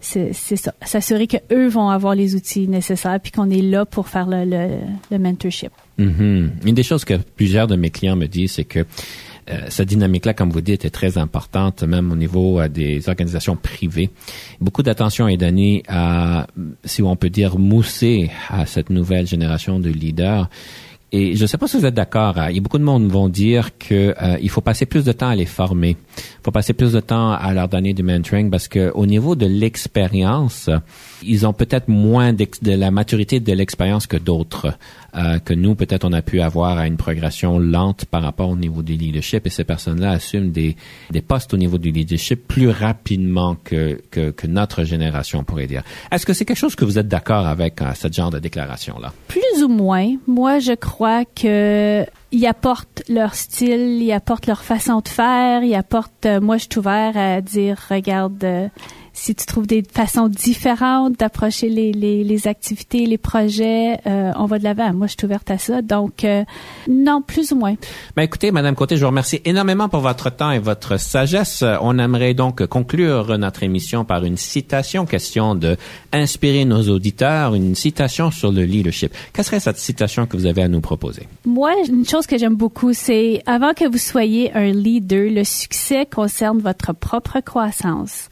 c'est 0.00 0.32
ça, 0.32 0.74
s'assurer 0.84 1.26
que 1.26 1.38
eux 1.52 1.68
vont 1.68 1.88
avoir 1.88 2.14
les 2.14 2.34
outils 2.36 2.68
nécessaires, 2.68 3.18
puis 3.20 3.32
qu'on 3.32 3.50
est 3.50 3.62
là 3.62 3.84
pour 3.84 4.08
faire 4.08 4.26
le, 4.28 4.44
le, 5.10 5.18
mentorship. 5.18 5.72
Mhm. 5.98 6.52
Une 6.64 6.74
des 6.74 6.82
choses 6.84 7.04
que 7.04 7.14
plusieurs 7.14 7.66
de 7.66 7.76
mes 7.76 7.90
clients 7.90 8.16
me 8.16 8.26
disent, 8.26 8.52
c'est 8.52 8.64
que 8.64 8.84
euh, 9.50 9.66
cette 9.70 9.88
dynamique-là, 9.88 10.34
comme 10.34 10.50
vous 10.50 10.60
dites, 10.60 10.84
est 10.84 10.90
très 10.90 11.18
importante, 11.18 11.82
même 11.82 12.12
au 12.12 12.16
niveau 12.16 12.60
euh, 12.60 12.68
des 12.68 13.08
organisations 13.08 13.56
privées. 13.56 14.10
Beaucoup 14.60 14.82
d'attention 14.82 15.26
est 15.26 15.38
donnée 15.38 15.82
à, 15.88 16.46
si 16.84 17.02
on 17.02 17.16
peut 17.16 17.30
dire, 17.30 17.58
mousser 17.58 18.30
à 18.48 18.66
cette 18.66 18.90
nouvelle 18.90 19.26
génération 19.26 19.80
de 19.80 19.88
leaders. 19.88 20.48
Et 21.10 21.36
je 21.36 21.42
ne 21.42 21.46
sais 21.46 21.56
pas 21.56 21.66
si 21.66 21.78
vous 21.78 21.86
êtes 21.86 21.94
d'accord. 21.94 22.36
hein, 22.36 22.50
beaucoup 22.60 22.78
de 22.78 22.84
monde 22.84 23.08
vont 23.10 23.28
dire 23.30 23.78
que 23.78 24.14
euh, 24.20 24.36
il 24.42 24.50
faut 24.50 24.60
passer 24.60 24.84
plus 24.84 25.04
de 25.04 25.12
temps 25.12 25.28
à 25.28 25.34
les 25.36 25.46
former. 25.46 25.96
Il 26.18 26.44
faut 26.44 26.50
passer 26.50 26.74
plus 26.74 26.92
de 26.92 27.00
temps 27.00 27.32
à 27.32 27.52
leur 27.54 27.68
donner 27.68 27.94
du 27.94 28.02
mentoring 28.02 28.50
parce 28.50 28.68
que 28.68 28.92
au 28.94 29.06
niveau 29.06 29.34
de 29.34 29.46
l'expérience, 29.46 30.68
ils 31.22 31.46
ont 31.46 31.54
peut-être 31.54 31.88
moins 31.88 32.34
de 32.34 32.72
la 32.72 32.90
maturité 32.90 33.40
de 33.40 33.52
l'expérience 33.54 34.06
que 34.06 34.18
d'autres. 34.18 34.74
Euh, 35.18 35.38
que 35.38 35.52
nous, 35.52 35.74
peut-être, 35.74 36.04
on 36.04 36.12
a 36.12 36.22
pu 36.22 36.40
avoir 36.40 36.78
à 36.78 36.86
une 36.86 36.96
progression 36.96 37.58
lente 37.58 38.04
par 38.04 38.22
rapport 38.22 38.48
au 38.48 38.56
niveau 38.56 38.82
du 38.82 38.94
leadership 38.94 39.46
et 39.46 39.50
ces 39.50 39.64
personnes-là 39.64 40.12
assument 40.12 40.50
des, 40.50 40.76
des 41.10 41.20
postes 41.20 41.52
au 41.52 41.56
niveau 41.56 41.76
du 41.76 41.90
leadership 41.90 42.46
plus 42.46 42.70
rapidement 42.70 43.56
que, 43.64 44.00
que, 44.10 44.30
que 44.30 44.46
notre 44.46 44.84
génération, 44.84 45.40
on 45.40 45.44
pourrait 45.44 45.66
dire. 45.66 45.82
Est-ce 46.12 46.24
que 46.24 46.32
c'est 46.32 46.44
quelque 46.44 46.56
chose 46.56 46.76
que 46.76 46.84
vous 46.84 46.98
êtes 46.98 47.08
d'accord 47.08 47.46
avec 47.46 47.82
euh, 47.82 47.92
ce 47.94 48.08
genre 48.10 48.30
de 48.30 48.38
déclaration-là? 48.38 49.12
Plus 49.26 49.62
ou 49.62 49.68
moins. 49.68 50.14
Moi, 50.26 50.60
je 50.60 50.72
crois 50.72 51.24
que 51.24 52.04
ils 52.30 52.46
apportent 52.46 53.02
leur 53.08 53.34
style, 53.34 54.02
ils 54.02 54.12
apportent 54.12 54.46
leur 54.46 54.62
façon 54.62 55.00
de 55.00 55.08
faire, 55.08 55.62
ils 55.62 55.74
apportent. 55.74 56.26
euh, 56.26 56.40
moi, 56.40 56.58
je 56.58 56.66
suis 56.70 56.78
ouvert 56.78 57.16
à 57.16 57.40
dire, 57.40 57.78
regarde, 57.88 58.44
euh, 58.44 58.68
si 59.18 59.34
tu 59.34 59.46
trouves 59.46 59.66
des 59.66 59.82
façons 59.82 60.28
différentes 60.28 61.18
d'approcher 61.18 61.68
les, 61.68 61.92
les, 61.92 62.22
les 62.22 62.46
activités, 62.46 63.04
les 63.04 63.18
projets, 63.18 63.98
euh, 64.06 64.30
on 64.36 64.46
va 64.46 64.58
de 64.58 64.64
l'avant. 64.64 64.92
Moi, 64.94 65.08
je 65.08 65.14
suis 65.18 65.26
ouverte 65.26 65.50
à 65.50 65.58
ça. 65.58 65.82
Donc, 65.82 66.24
euh, 66.24 66.44
non, 66.88 67.20
plus 67.20 67.50
ou 67.52 67.56
moins. 67.56 67.74
Ben 68.14 68.22
écoutez, 68.22 68.52
Madame 68.52 68.76
Côté, 68.76 68.96
je 68.96 69.00
vous 69.02 69.08
remercie 69.08 69.40
énormément 69.44 69.88
pour 69.88 70.00
votre 70.00 70.30
temps 70.30 70.52
et 70.52 70.60
votre 70.60 70.98
sagesse. 71.00 71.64
On 71.80 71.98
aimerait 71.98 72.34
donc 72.34 72.64
conclure 72.66 73.36
notre 73.38 73.64
émission 73.64 74.04
par 74.04 74.24
une 74.24 74.36
citation, 74.36 75.04
question 75.04 75.56
de 75.56 75.76
inspirer 76.12 76.64
nos 76.64 76.88
auditeurs, 76.88 77.56
une 77.56 77.74
citation 77.74 78.30
sur 78.30 78.52
le 78.52 78.62
leadership. 78.62 79.12
Quelle 79.32 79.44
serait 79.44 79.60
cette 79.60 79.78
citation 79.78 80.26
que 80.26 80.36
vous 80.36 80.46
avez 80.46 80.62
à 80.62 80.68
nous 80.68 80.80
proposer? 80.80 81.26
Moi, 81.44 81.72
une 81.88 82.06
chose 82.06 82.26
que 82.26 82.38
j'aime 82.38 82.54
beaucoup, 82.54 82.92
c'est 82.92 83.42
avant 83.46 83.74
que 83.74 83.90
vous 83.90 83.98
soyez 83.98 84.52
un 84.54 84.70
leader, 84.70 85.28
le 85.28 85.42
succès 85.42 86.06
concerne 86.06 86.58
votre 86.60 86.94
propre 86.94 87.40
croissance. 87.40 88.28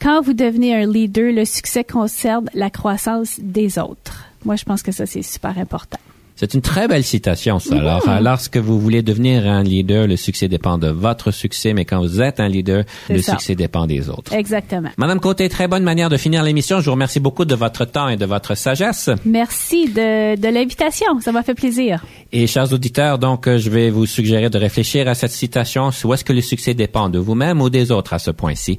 Quand 0.00 0.20
vous 0.20 0.34
devenez 0.34 0.74
un 0.74 0.86
leader, 0.86 1.32
le 1.32 1.44
succès 1.44 1.84
concerne 1.84 2.48
la 2.54 2.70
croissance 2.70 3.40
des 3.40 3.78
autres. 3.78 4.24
Moi, 4.44 4.56
je 4.56 4.64
pense 4.64 4.82
que 4.82 4.92
ça, 4.92 5.06
c'est 5.06 5.22
super 5.22 5.58
important. 5.58 5.98
C'est 6.38 6.52
une 6.52 6.60
très 6.60 6.86
belle 6.86 7.02
citation, 7.02 7.58
ça. 7.58 7.76
Alors, 7.76 8.06
lorsque 8.20 8.58
vous 8.58 8.78
voulez 8.78 9.00
devenir 9.00 9.46
un 9.46 9.62
leader, 9.62 10.06
le 10.06 10.16
succès 10.16 10.48
dépend 10.48 10.76
de 10.76 10.88
votre 10.88 11.30
succès, 11.30 11.72
mais 11.72 11.86
quand 11.86 11.98
vous 12.00 12.20
êtes 12.20 12.40
un 12.40 12.48
leader, 12.48 12.84
le 13.08 13.22
ça. 13.22 13.32
succès 13.32 13.54
dépend 13.54 13.86
des 13.86 14.10
autres. 14.10 14.34
Exactement. 14.34 14.90
Madame 14.98 15.18
Côté, 15.18 15.48
très 15.48 15.66
bonne 15.66 15.82
manière 15.82 16.10
de 16.10 16.18
finir 16.18 16.42
l'émission. 16.42 16.80
Je 16.80 16.84
vous 16.84 16.90
remercie 16.92 17.20
beaucoup 17.20 17.46
de 17.46 17.54
votre 17.54 17.86
temps 17.86 18.10
et 18.10 18.18
de 18.18 18.26
votre 18.26 18.54
sagesse. 18.54 19.08
Merci 19.24 19.88
de, 19.88 20.36
de 20.36 20.48
l'invitation. 20.48 21.18
Ça 21.22 21.32
m'a 21.32 21.42
fait 21.42 21.54
plaisir. 21.54 22.04
Et 22.32 22.46
chers 22.46 22.70
auditeurs, 22.70 23.18
donc, 23.18 23.48
euh, 23.48 23.56
je 23.56 23.70
vais 23.70 23.88
vous 23.88 24.04
suggérer 24.04 24.50
de 24.50 24.58
réfléchir 24.58 25.08
à 25.08 25.14
cette 25.14 25.32
citation. 25.32 25.88
Où 26.04 26.12
est-ce 26.12 26.24
que 26.24 26.34
le 26.34 26.42
succès 26.42 26.74
dépend 26.74 27.08
de 27.08 27.18
vous-même 27.18 27.62
ou 27.62 27.70
des 27.70 27.90
autres 27.90 28.12
à 28.12 28.18
ce 28.18 28.30
point-ci? 28.30 28.78